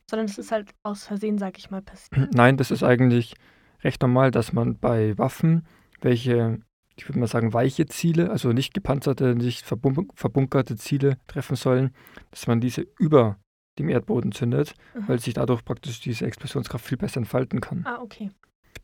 Sondern 0.09 0.25
es 0.25 0.37
ist 0.37 0.51
halt 0.51 0.73
aus 0.83 1.05
Versehen, 1.05 1.37
sag 1.37 1.57
ich 1.57 1.71
mal, 1.71 1.81
passiert. 1.81 2.11
Nein, 2.33 2.57
das 2.57 2.71
ist 2.71 2.83
eigentlich 2.83 3.35
recht 3.83 4.01
normal, 4.01 4.31
dass 4.31 4.51
man 4.51 4.77
bei 4.77 5.17
Waffen, 5.17 5.65
welche, 6.01 6.59
ich 6.97 7.07
würde 7.07 7.19
mal 7.19 7.27
sagen, 7.27 7.53
weiche 7.53 7.85
Ziele, 7.85 8.29
also 8.31 8.51
nicht 8.51 8.73
gepanzerte, 8.73 9.33
nicht 9.35 9.65
verbun 9.65 10.09
verbunkerte 10.13 10.75
Ziele 10.75 11.17
treffen 11.27 11.55
sollen, 11.55 11.95
dass 12.31 12.47
man 12.47 12.59
diese 12.59 12.85
über 12.99 13.39
dem 13.79 13.87
Erdboden 13.89 14.31
zündet, 14.33 14.73
Mhm. 14.93 15.07
weil 15.07 15.19
sich 15.19 15.33
dadurch 15.33 15.63
praktisch 15.63 16.01
diese 16.01 16.25
Explosionskraft 16.25 16.85
viel 16.85 16.97
besser 16.97 17.17
entfalten 17.17 17.61
kann. 17.61 17.85
Ah, 17.85 18.01
okay. 18.01 18.29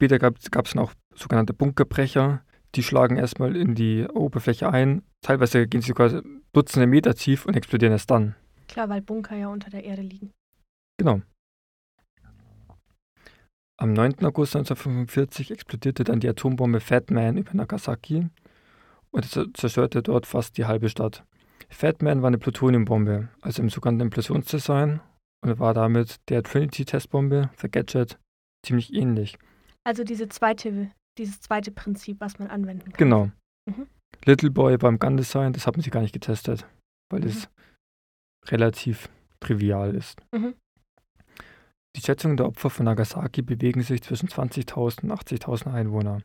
Später 0.01 0.17
gab 0.17 0.37
es 0.39 0.49
dann 0.49 0.81
auch 0.81 0.93
sogenannte 1.13 1.53
Bunkerbrecher, 1.53 2.43
die 2.73 2.81
schlagen 2.81 3.17
erstmal 3.17 3.55
in 3.55 3.75
die 3.75 4.07
Oberfläche 4.07 4.67
ein. 4.67 5.03
Teilweise 5.21 5.67
gehen 5.67 5.81
sie 5.81 5.89
sogar 5.89 6.23
Dutzende 6.53 6.87
Meter 6.87 7.13
tief 7.13 7.45
und 7.45 7.55
explodieren 7.55 7.91
erst 7.91 8.09
dann. 8.09 8.33
Klar, 8.67 8.89
weil 8.89 9.03
Bunker 9.03 9.35
ja 9.35 9.49
unter 9.49 9.69
der 9.69 9.83
Erde 9.83 10.01
liegen. 10.01 10.31
Genau. 10.97 11.21
Am 13.77 13.93
9. 13.93 14.25
August 14.25 14.55
1945 14.55 15.51
explodierte 15.51 16.03
dann 16.03 16.19
die 16.19 16.29
Atombombe 16.29 16.79
Fat 16.79 17.11
Man 17.11 17.37
über 17.37 17.53
Nagasaki 17.53 18.27
und 19.11 19.55
zerstörte 19.55 20.01
dort 20.01 20.25
fast 20.25 20.57
die 20.57 20.65
halbe 20.65 20.89
Stadt. 20.89 21.25
Fat 21.69 22.01
Man 22.01 22.23
war 22.23 22.29
eine 22.29 22.39
Plutoniumbombe, 22.39 23.29
also 23.41 23.61
im 23.61 23.69
sogenannten 23.69 24.05
Implosionsdesign 24.07 24.99
und 25.43 25.59
war 25.59 25.75
damit 25.75 26.27
der 26.29 26.41
Trinity-Testbombe 26.41 27.51
für 27.53 27.69
Gadget 27.69 28.17
ziemlich 28.65 28.95
ähnlich. 28.95 29.37
Also 29.83 30.03
diese 30.03 30.29
zweite, 30.29 30.91
dieses 31.17 31.41
zweite 31.41 31.71
Prinzip, 31.71 32.19
was 32.19 32.39
man 32.39 32.49
anwenden 32.49 32.91
kann. 32.91 32.97
Genau. 32.97 33.31
Mhm. 33.65 33.87
Little 34.25 34.51
Boy 34.51 34.77
beim 34.77 34.99
Gun 34.99 35.17
Design, 35.17 35.53
das 35.53 35.67
haben 35.67 35.81
sie 35.81 35.89
gar 35.89 36.01
nicht 36.01 36.13
getestet, 36.13 36.67
weil 37.09 37.21
mhm. 37.21 37.27
es 37.27 37.49
relativ 38.47 39.09
trivial 39.39 39.95
ist. 39.95 40.21
Mhm. 40.31 40.55
Die 41.95 42.01
Schätzungen 42.01 42.37
der 42.37 42.45
Opfer 42.45 42.69
von 42.69 42.85
Nagasaki 42.85 43.41
bewegen 43.41 43.81
sich 43.81 44.01
zwischen 44.01 44.29
20.000 44.29 45.03
und 45.03 45.11
80.000 45.11 45.73
Einwohner. 45.73 46.21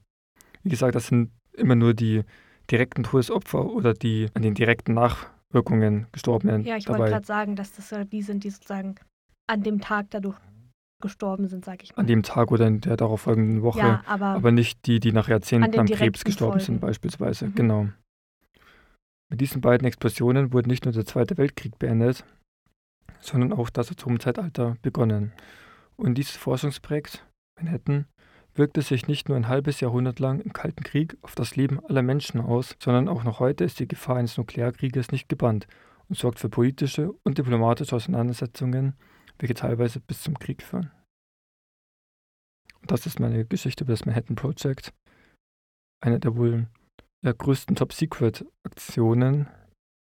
Wie 0.62 0.70
gesagt, 0.70 0.94
das 0.94 1.08
sind 1.08 1.32
immer 1.54 1.74
nur 1.74 1.94
die 1.94 2.22
direkten 2.70 3.02
Todesopfer 3.02 3.64
oder 3.64 3.94
die 3.94 4.28
an 4.34 4.42
den 4.42 4.54
direkten 4.54 4.94
Nachwirkungen 4.94 6.06
gestorbenen. 6.12 6.64
Ja, 6.64 6.76
ich 6.76 6.88
wollte 6.88 7.04
gerade 7.04 7.26
sagen, 7.26 7.56
dass 7.56 7.72
das 7.74 7.92
die 8.08 8.22
sind, 8.22 8.44
die 8.44 8.50
sozusagen 8.50 8.96
an 9.48 9.62
dem 9.62 9.80
Tag 9.80 10.06
dadurch 10.10 10.36
gestorben 11.00 11.48
sind, 11.48 11.64
sage 11.64 11.84
ich 11.84 11.94
mal. 11.94 12.00
An 12.00 12.06
dem 12.06 12.22
Tag 12.22 12.50
oder 12.50 12.66
in 12.66 12.80
der 12.80 12.96
darauf 12.96 13.22
folgenden 13.22 13.62
Woche. 13.62 13.80
Ja, 13.80 14.02
aber, 14.06 14.26
aber 14.26 14.52
nicht 14.52 14.86
die, 14.86 15.00
die 15.00 15.12
nach 15.12 15.28
Jahrzehnten 15.28 15.78
am 15.78 15.86
Krebs 15.86 16.24
gestorben 16.24 16.52
Folgen. 16.52 16.64
sind, 16.64 16.80
beispielsweise. 16.80 17.46
Mhm. 17.46 17.54
Genau. 17.54 17.88
Mit 19.28 19.40
diesen 19.40 19.60
beiden 19.60 19.86
Explosionen 19.86 20.52
wurde 20.52 20.68
nicht 20.68 20.84
nur 20.84 20.92
der 20.94 21.04
Zweite 21.04 21.36
Weltkrieg 21.36 21.78
beendet, 21.78 22.24
sondern 23.20 23.52
auch 23.52 23.70
das 23.70 23.90
Atomzeitalter 23.90 24.76
begonnen. 24.82 25.32
Und 25.96 26.16
dieses 26.16 26.36
Forschungsprojekt, 26.36 27.26
Manhattan, 27.60 28.06
wirkte 28.54 28.82
sich 28.82 29.06
nicht 29.06 29.28
nur 29.28 29.36
ein 29.36 29.48
halbes 29.48 29.80
Jahrhundert 29.80 30.18
lang 30.18 30.40
im 30.40 30.52
Kalten 30.52 30.82
Krieg 30.82 31.16
auf 31.22 31.34
das 31.34 31.56
Leben 31.56 31.84
aller 31.86 32.02
Menschen 32.02 32.40
aus, 32.40 32.76
sondern 32.78 33.08
auch 33.08 33.24
noch 33.24 33.40
heute 33.40 33.64
ist 33.64 33.80
die 33.80 33.88
Gefahr 33.88 34.16
eines 34.16 34.38
Nuklearkrieges 34.38 35.12
nicht 35.12 35.28
gebannt 35.28 35.66
und 36.08 36.16
sorgt 36.16 36.38
für 36.38 36.48
politische 36.48 37.12
und 37.24 37.38
diplomatische 37.38 37.96
Auseinandersetzungen, 37.96 38.94
welche 39.38 39.54
teilweise 39.54 40.00
bis 40.00 40.22
zum 40.22 40.38
Krieg 40.38 40.62
führen. 40.62 40.90
Und 42.80 42.90
das 42.90 43.06
ist 43.06 43.20
meine 43.20 43.44
Geschichte 43.44 43.84
über 43.84 43.92
das 43.92 44.06
Manhattan 44.06 44.36
Project. 44.36 44.92
Eine 46.00 46.20
der 46.20 46.36
wohl 46.36 46.68
der 47.24 47.34
größten 47.34 47.74
Top-Secret-Aktionen, 47.74 49.48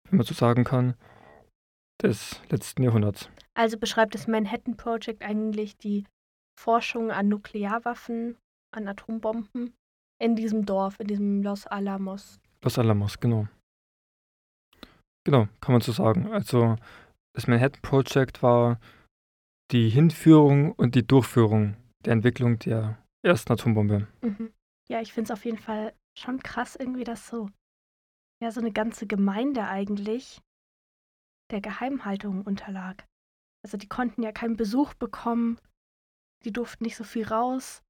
wenn 0.09 0.17
man 0.17 0.25
so 0.25 0.33
sagen 0.33 0.63
kann, 0.63 0.95
des 2.01 2.39
letzten 2.49 2.83
Jahrhunderts. 2.83 3.29
Also 3.55 3.77
beschreibt 3.77 4.13
das 4.13 4.27
Manhattan 4.27 4.77
Project 4.77 5.21
eigentlich 5.21 5.77
die 5.77 6.05
Forschung 6.57 7.11
an 7.11 7.27
Nuklearwaffen, 7.27 8.37
an 8.71 8.87
Atombomben 8.87 9.73
in 10.21 10.35
diesem 10.35 10.65
Dorf, 10.65 10.99
in 10.99 11.07
diesem 11.07 11.43
Los 11.43 11.67
Alamos. 11.67 12.39
Los 12.63 12.77
Alamos, 12.79 13.19
genau. 13.19 13.47
Genau, 15.25 15.47
kann 15.59 15.73
man 15.73 15.81
so 15.81 15.91
sagen. 15.91 16.31
Also 16.31 16.77
das 17.35 17.47
Manhattan 17.47 17.81
Project 17.81 18.41
war 18.41 18.79
die 19.71 19.89
Hinführung 19.89 20.73
und 20.73 20.95
die 20.95 21.05
Durchführung 21.05 21.77
der 22.05 22.13
Entwicklung 22.13 22.59
der 22.59 23.03
ersten 23.23 23.53
Atombombe. 23.53 24.07
Mhm. 24.21 24.53
Ja, 24.89 25.01
ich 25.01 25.13
finde 25.13 25.31
es 25.31 25.37
auf 25.37 25.45
jeden 25.45 25.57
Fall 25.57 25.93
schon 26.17 26.41
krass 26.41 26.75
irgendwie, 26.75 27.03
dass 27.03 27.27
so, 27.27 27.49
ja, 28.41 28.51
so 28.51 28.59
eine 28.59 28.71
ganze 28.71 29.05
Gemeinde 29.05 29.67
eigentlich 29.67 30.41
der 31.51 31.61
Geheimhaltung 31.61 32.43
unterlag. 32.43 33.05
Also 33.63 33.77
die 33.77 33.87
konnten 33.87 34.23
ja 34.23 34.31
keinen 34.31 34.55
Besuch 34.55 34.93
bekommen, 34.93 35.59
die 36.45 36.51
durften 36.51 36.85
nicht 36.85 36.95
so 36.95 37.03
viel 37.03 37.27
raus. 37.27 37.83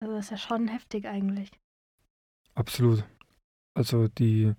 Also 0.00 0.14
das 0.14 0.26
ist 0.26 0.30
ja 0.30 0.36
schon 0.36 0.68
heftig 0.68 1.06
eigentlich. 1.06 1.50
Absolut. 2.54 3.04
Also 3.76 4.08
die 4.08 4.54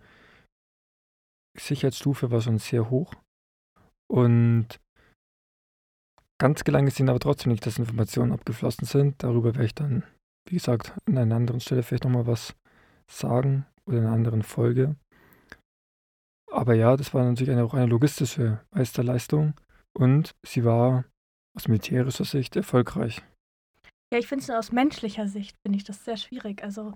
Sicherheitsstufe 1.58 2.32
war 2.32 2.42
schon 2.42 2.58
sehr 2.58 2.90
hoch. 2.90 3.14
Und 4.08 4.80
ganz 6.38 6.64
gelang 6.64 6.88
es 6.88 7.00
ihnen 7.00 7.10
aber 7.10 7.20
trotzdem 7.20 7.52
nicht, 7.52 7.66
dass 7.66 7.80
Informationen 7.80 8.32
abgeflossen 8.32 8.86
sind. 8.86 9.24
Darüber 9.24 9.56
werde 9.56 9.66
ich 9.66 9.76
dann, 9.76 10.04
wie 10.48 10.56
gesagt, 10.56 10.94
an 11.06 11.18
einer 11.18 11.36
anderen 11.36 11.60
Stelle 11.60 11.84
vielleicht 11.84 12.04
nochmal 12.04 12.28
was 12.28 12.56
sagen 13.10 13.66
oder 13.86 13.98
in 14.00 14.06
einer 14.06 14.14
anderen 14.14 14.44
Folge. 14.44 14.96
Aber 16.52 16.74
ja, 16.74 16.96
das 16.96 17.14
war 17.14 17.24
natürlich 17.26 17.52
eine, 17.52 17.64
auch 17.64 17.74
eine 17.74 17.86
logistische 17.86 18.62
Meisterleistung 18.72 19.54
und 19.94 20.36
sie 20.46 20.64
war 20.64 21.06
aus 21.56 21.68
militärischer 21.68 22.26
Sicht 22.26 22.56
erfolgreich. 22.56 23.22
Ja, 24.14 24.20
ich 24.20 24.28
finde 24.28 24.44
es 24.44 24.50
aus 24.50 24.72
menschlicher 24.72 25.28
Sicht, 25.28 25.56
finde 25.66 25.78
ich 25.78 25.84
das 25.84 26.04
sehr 26.06 26.18
schwierig. 26.18 26.64
Also, 26.64 26.94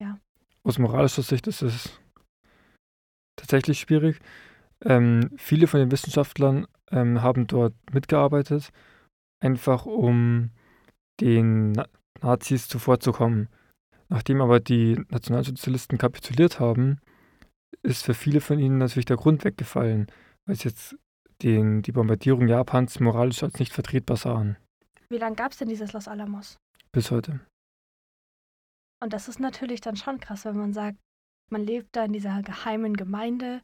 ja. 0.00 0.18
Aus 0.62 0.78
moralischer 0.78 1.22
Sicht 1.22 1.46
ist 1.46 1.62
es 1.62 2.00
tatsächlich 3.36 3.80
schwierig. 3.80 4.20
Ähm, 4.84 5.30
viele 5.36 5.66
von 5.66 5.80
den 5.80 5.90
Wissenschaftlern 5.90 6.66
ähm, 6.94 7.22
haben 7.22 7.46
dort 7.46 7.74
mitgearbeitet, 7.92 8.70
einfach 9.40 9.84
um 9.84 10.50
den 11.20 11.72
Na 11.72 11.86
Nazis 12.22 12.68
zuvorzukommen. 12.68 13.48
Nachdem 14.08 14.40
aber 14.40 14.60
die 14.60 14.98
Nationalsozialisten 15.10 15.98
kapituliert 15.98 16.60
haben, 16.60 17.00
ist 17.82 18.04
für 18.04 18.14
viele 18.14 18.40
von 18.40 18.58
ihnen 18.58 18.78
natürlich 18.78 19.04
der 19.04 19.16
Grund 19.16 19.44
weggefallen, 19.44 20.06
weil 20.46 20.56
sie 20.56 20.68
jetzt 20.68 20.96
den, 21.42 21.82
die 21.82 21.92
Bombardierung 21.92 22.48
Japans 22.48 23.00
moralisch 23.00 23.42
als 23.42 23.58
nicht 23.58 23.72
vertretbar 23.72 24.16
sahen. 24.16 24.56
Wie 25.10 25.18
lange 25.18 25.36
gab 25.36 25.52
es 25.52 25.58
denn 25.58 25.68
dieses 25.68 25.92
Los 25.92 26.08
Alamos? 26.08 26.56
Bis 26.92 27.10
heute. 27.10 27.40
Und 29.02 29.12
das 29.12 29.28
ist 29.28 29.40
natürlich 29.40 29.80
dann 29.80 29.96
schon 29.96 30.20
krass, 30.20 30.44
wenn 30.44 30.56
man 30.56 30.72
sagt, 30.72 30.98
man 31.50 31.62
lebt 31.62 31.94
da 31.94 32.04
in 32.04 32.12
dieser 32.12 32.42
geheimen 32.42 32.96
Gemeinde. 32.96 33.60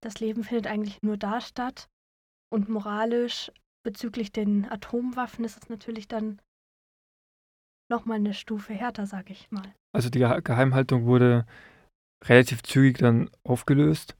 Das 0.00 0.20
Leben 0.20 0.44
findet 0.44 0.68
eigentlich 0.68 0.98
nur 1.02 1.16
da 1.16 1.40
statt. 1.40 1.88
Und 2.50 2.68
moralisch 2.68 3.52
bezüglich 3.84 4.32
den 4.32 4.70
Atomwaffen 4.70 5.44
ist 5.44 5.62
es 5.62 5.68
natürlich 5.68 6.08
dann 6.08 6.40
nochmal 7.90 8.16
eine 8.16 8.34
Stufe 8.34 8.74
härter, 8.74 9.06
sage 9.06 9.32
ich 9.32 9.50
mal. 9.50 9.74
Also 9.94 10.10
die 10.10 10.18
Geheimhaltung 10.18 11.06
wurde 11.06 11.46
relativ 12.24 12.62
zügig 12.62 12.98
dann 12.98 13.30
aufgelöst. 13.44 14.16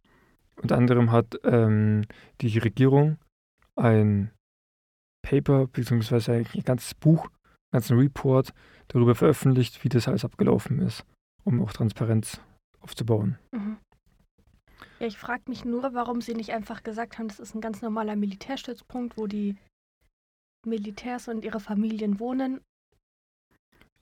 Unter 0.56 0.76
anderem 0.76 1.12
hat 1.12 1.38
ähm, 1.44 2.04
die 2.40 2.58
Regierung 2.58 3.18
ein 3.76 4.32
Paper 5.22 5.66
bzw. 5.66 6.44
ein 6.54 6.64
ganzes 6.64 6.94
Buch, 6.94 7.24
einen 7.26 7.72
ganzen 7.72 7.98
Report 7.98 8.52
darüber 8.88 9.14
veröffentlicht, 9.14 9.84
wie 9.84 9.88
das 9.88 10.08
alles 10.08 10.24
abgelaufen 10.24 10.80
ist, 10.80 11.04
um 11.44 11.62
auch 11.62 11.72
Transparenz 11.72 12.40
aufzubauen. 12.80 13.38
Mhm. 13.52 13.76
Ja, 15.00 15.06
ich 15.06 15.18
frage 15.18 15.42
mich 15.48 15.64
nur, 15.64 15.94
warum 15.94 16.20
sie 16.20 16.34
nicht 16.34 16.52
einfach 16.52 16.82
gesagt 16.82 17.18
haben, 17.18 17.28
das 17.28 17.40
ist 17.40 17.54
ein 17.54 17.60
ganz 17.60 17.82
normaler 17.82 18.16
Militärstützpunkt, 18.16 19.16
wo 19.16 19.26
die 19.26 19.56
Militärs 20.66 21.28
und 21.28 21.44
ihre 21.44 21.60
Familien 21.60 22.18
wohnen 22.18 22.60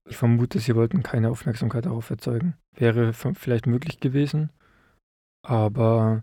ich 0.09 0.17
vermute, 0.17 0.61
sie 0.61 0.75
wollten 0.75 1.03
keine 1.03 1.31
Aufmerksamkeit 1.31 1.87
darauf 1.87 2.11
erzeugen. 2.11 2.55
Wäre 2.75 3.12
vielleicht 3.12 3.67
möglich 3.67 4.01
gewesen, 4.01 4.51
aber 5.43 6.23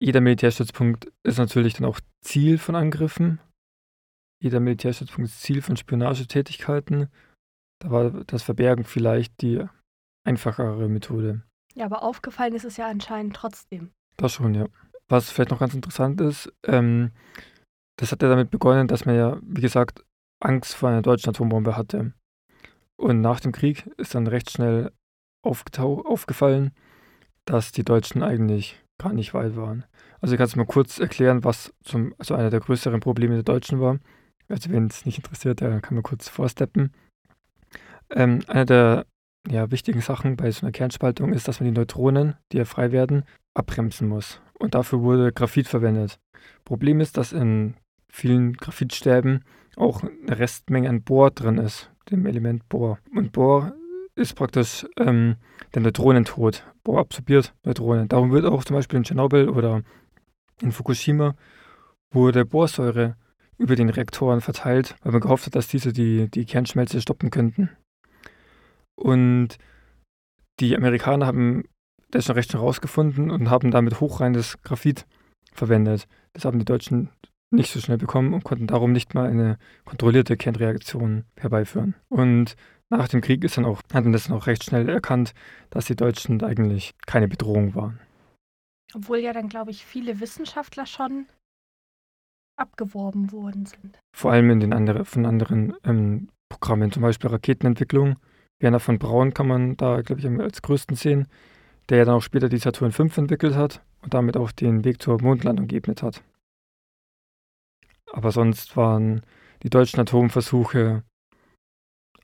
jeder 0.00 0.20
Militärstützpunkt 0.20 1.12
ist 1.22 1.38
natürlich 1.38 1.74
dann 1.74 1.86
auch 1.86 2.00
Ziel 2.22 2.58
von 2.58 2.76
Angriffen. 2.76 3.40
Jeder 4.42 4.60
Militärstützpunkt 4.60 5.30
ist 5.30 5.42
Ziel 5.42 5.62
von 5.62 5.76
Spionagetätigkeiten. 5.76 7.08
Da 7.80 7.90
war 7.90 8.10
das 8.24 8.42
Verbergen 8.42 8.84
vielleicht 8.84 9.42
die 9.42 9.66
einfachere 10.24 10.88
Methode. 10.88 11.42
Ja, 11.74 11.86
aber 11.86 12.02
aufgefallen 12.02 12.54
ist 12.54 12.64
es 12.64 12.76
ja 12.76 12.88
anscheinend 12.88 13.36
trotzdem. 13.36 13.90
Das 14.16 14.34
schon, 14.34 14.54
ja. 14.54 14.66
Was 15.08 15.30
vielleicht 15.30 15.50
noch 15.50 15.60
ganz 15.60 15.74
interessant 15.74 16.20
ist, 16.20 16.52
ähm, 16.64 17.10
das 17.96 18.12
hat 18.12 18.22
ja 18.22 18.28
damit 18.28 18.50
begonnen, 18.50 18.88
dass 18.88 19.04
man 19.04 19.16
ja, 19.16 19.38
wie 19.42 19.60
gesagt, 19.60 20.04
Angst 20.40 20.74
vor 20.74 20.88
einer 20.88 21.02
deutschen 21.02 21.30
Atombombe 21.30 21.76
hatte. 21.76 22.12
Und 22.96 23.20
nach 23.20 23.40
dem 23.40 23.52
Krieg 23.52 23.86
ist 23.96 24.14
dann 24.14 24.26
recht 24.26 24.50
schnell 24.50 24.92
aufgefallen, 25.42 26.72
dass 27.44 27.72
die 27.72 27.84
Deutschen 27.84 28.22
eigentlich 28.22 28.82
gar 28.98 29.12
nicht 29.12 29.32
weit 29.34 29.56
waren. 29.56 29.84
Also 30.20 30.34
ich 30.34 30.38
kann 30.38 30.46
es 30.46 30.56
mal 30.56 30.66
kurz 30.66 30.98
erklären, 30.98 31.44
was 31.44 31.72
zum, 31.82 32.14
also 32.18 32.34
einer 32.34 32.50
der 32.50 32.60
größeren 32.60 33.00
Probleme 33.00 33.34
der 33.34 33.42
Deutschen 33.42 33.80
war. 33.80 33.98
Also 34.48 34.70
wenn 34.70 34.86
es 34.86 35.06
nicht 35.06 35.18
interessiert, 35.18 35.60
der 35.60 35.80
kann 35.80 35.94
man 35.94 36.02
kurz 36.02 36.28
vorsteppen. 36.28 36.92
Ähm, 38.10 38.40
eine 38.46 38.66
der 38.66 39.06
ja, 39.48 39.70
wichtigen 39.70 40.00
Sachen 40.00 40.36
bei 40.36 40.50
so 40.50 40.62
einer 40.62 40.72
Kernspaltung 40.72 41.32
ist, 41.32 41.48
dass 41.48 41.60
man 41.60 41.72
die 41.72 41.78
Neutronen, 41.78 42.34
die 42.52 42.58
ja 42.58 42.64
frei 42.64 42.92
werden, 42.92 43.24
abbremsen 43.54 44.08
muss. 44.08 44.40
Und 44.58 44.74
dafür 44.74 45.00
wurde 45.00 45.32
Graphit 45.32 45.68
verwendet. 45.68 46.18
Problem 46.64 47.00
ist, 47.00 47.16
dass 47.16 47.32
in 47.32 47.74
vielen 48.08 48.54
Graphitstäben 48.54 49.44
auch 49.76 50.02
eine 50.02 50.38
Restmenge 50.38 50.88
an 50.88 51.02
Bohr 51.02 51.30
drin 51.30 51.58
ist 51.58 51.90
dem 52.10 52.26
Element 52.26 52.68
Bohr. 52.68 52.98
Und 53.14 53.32
Bohr 53.32 53.74
ist 54.14 54.34
praktisch 54.34 54.86
ähm, 54.98 55.36
der 55.74 55.82
Neutronentod. 55.82 56.64
Bohr 56.84 57.00
absorbiert 57.00 57.54
Neutronen. 57.64 58.08
Darum 58.08 58.32
wird 58.32 58.44
auch 58.44 58.64
zum 58.64 58.76
Beispiel 58.76 58.98
in 58.98 59.04
Tschernobyl 59.04 59.48
oder 59.48 59.82
in 60.60 60.72
Fukushima 60.72 61.34
wurde 62.10 62.44
Bohrsäure 62.44 63.16
über 63.56 63.76
den 63.76 63.90
Reaktoren 63.90 64.40
verteilt, 64.40 64.96
weil 65.02 65.12
man 65.12 65.20
gehofft 65.20 65.46
hat, 65.46 65.54
dass 65.54 65.68
diese 65.68 65.92
die, 65.92 66.30
die 66.30 66.44
Kernschmelze 66.44 67.00
stoppen 67.00 67.30
könnten. 67.30 67.70
Und 69.00 69.56
die 70.60 70.76
Amerikaner 70.76 71.26
haben 71.26 71.64
das 72.10 72.26
schon 72.26 72.34
recht 72.34 72.50
schnell 72.50 72.62
rausgefunden 72.62 73.30
und 73.30 73.50
haben 73.50 73.70
damit 73.70 74.00
hochreines 74.00 74.60
Graphit 74.62 75.06
verwendet. 75.52 76.06
Das 76.32 76.44
haben 76.44 76.58
die 76.58 76.64
Deutschen 76.64 77.10
nicht 77.50 77.72
so 77.72 77.80
schnell 77.80 77.98
bekommen 77.98 78.34
und 78.34 78.44
konnten 78.44 78.66
darum 78.66 78.92
nicht 78.92 79.14
mal 79.14 79.28
eine 79.28 79.58
kontrollierte 79.84 80.36
Kernreaktion 80.36 81.24
herbeiführen. 81.36 81.94
Und 82.08 82.56
nach 82.90 83.08
dem 83.08 83.20
Krieg 83.20 83.44
ist 83.44 83.56
dann 83.56 83.64
auch, 83.64 83.82
hat 83.92 84.04
man 84.04 84.12
das 84.12 84.24
dann 84.24 84.36
auch 84.36 84.46
recht 84.46 84.64
schnell 84.64 84.88
erkannt, 84.88 85.34
dass 85.70 85.86
die 85.86 85.96
Deutschen 85.96 86.42
eigentlich 86.42 86.94
keine 87.06 87.28
Bedrohung 87.28 87.74
waren. 87.74 88.00
Obwohl 88.94 89.18
ja 89.18 89.32
dann, 89.32 89.48
glaube 89.48 89.70
ich, 89.70 89.84
viele 89.84 90.20
Wissenschaftler 90.20 90.86
schon 90.86 91.26
abgeworben 92.56 93.32
worden 93.32 93.66
sind. 93.66 93.98
Vor 94.14 94.32
allem 94.32 94.50
in 94.50 94.60
den 94.60 94.72
andere, 94.72 95.04
von 95.04 95.24
anderen 95.24 95.74
ähm, 95.84 96.28
Programmen, 96.48 96.92
zum 96.92 97.02
Beispiel 97.02 97.30
Raketenentwicklung. 97.30 98.16
Werner 98.60 98.80
von 98.80 98.98
Braun 98.98 99.34
kann 99.34 99.48
man 99.48 99.76
da, 99.76 100.02
glaube 100.02 100.20
ich, 100.20 100.40
als 100.40 100.62
größten 100.62 100.96
sehen, 100.96 101.26
der 101.88 101.98
ja 101.98 102.04
dann 102.04 102.14
auch 102.14 102.22
später 102.22 102.48
die 102.48 102.58
Saturn 102.58 102.92
V 102.92 103.04
entwickelt 103.16 103.56
hat 103.56 103.82
und 104.02 104.14
damit 104.14 104.36
auch 104.36 104.52
den 104.52 104.84
Weg 104.84 105.02
zur 105.02 105.20
Mondlandung 105.20 105.66
geebnet 105.66 106.02
hat. 106.02 106.22
Aber 108.12 108.30
sonst 108.30 108.76
waren 108.76 109.22
die 109.62 109.70
deutschen 109.70 110.00
Atomversuche 110.00 111.02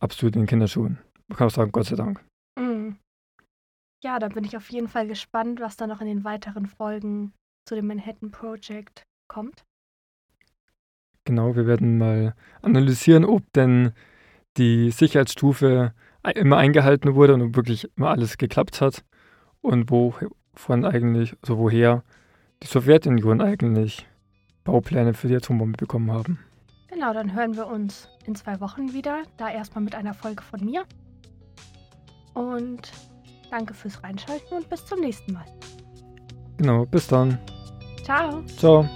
absolut 0.01 0.37
in 0.37 0.43
den 0.43 0.49
Kinderschuhen. 0.49 0.99
Man 1.29 1.37
kann 1.39 1.47
auch 1.49 1.53
sagen, 1.53 1.73
Gott 1.73 1.87
sei 1.87 1.97
Dank. 1.97 2.25
Mhm. 2.59 2.99
Ja, 4.05 4.19
da 4.19 4.29
bin 4.29 4.45
ich 4.45 4.57
auf 4.57 4.71
jeden 4.71 4.89
Fall 4.89 5.09
gespannt, 5.09 5.61
was 5.61 5.77
da 5.77 5.87
noch 5.87 6.01
in 6.01 6.07
den 6.07 6.25
weiteren 6.25 6.67
Folgen 6.67 7.33
zu 7.67 7.75
dem 7.75 7.87
Manhattan 7.87 8.31
Project 8.31 9.05
kommt. 9.29 9.65
Genau, 11.25 11.57
wir 11.57 11.67
werden 11.67 11.99
mal 11.99 12.37
analysieren, 12.63 13.25
ob 13.25 13.43
denn 13.53 13.93
die 14.57 14.91
Sicherheitsstufe 14.91 15.93
immer 16.31 16.57
eingehalten 16.57 17.15
wurde 17.15 17.35
und 17.35 17.57
wirklich 17.57 17.89
immer 17.97 18.11
alles 18.11 18.39
geklappt 18.39 18.81
hat 18.81 19.05
und 19.61 19.91
wovon 19.91 20.85
eigentlich, 20.85 21.37
also 21.43 21.59
woher 21.59 22.03
die 22.63 22.67
Sowjetunion 22.67 23.41
eigentlich 23.41 24.07
Baupläne 24.65 25.15
für 25.15 25.29
die 25.29 25.37
Atombombe 25.37 25.77
bekommen 25.77 26.11
haben. 26.11 26.39
Genau, 26.89 27.13
dann 27.13 27.35
hören 27.35 27.57
wir 27.57 27.67
uns 27.67 28.09
in 28.25 28.35
zwei 28.35 28.61
Wochen 28.61 28.93
wieder. 28.93 29.23
Da 29.37 29.51
erstmal 29.51 29.85
mit 29.85 29.95
einer 29.95 30.15
Folge 30.15 30.43
von 30.43 30.65
mir. 30.65 30.85
Und 32.35 32.91
danke 33.51 33.75
fürs 33.75 34.03
Reinschalten 34.03 34.57
und 34.57 34.69
bis 34.69 34.85
zum 34.87 35.01
nächsten 35.01 35.33
Mal. 35.33 35.45
Genau, 36.59 36.87
bis 36.87 37.07
dann. 37.07 37.39
Ciao. 38.03 38.43
Ciao. 38.57 38.89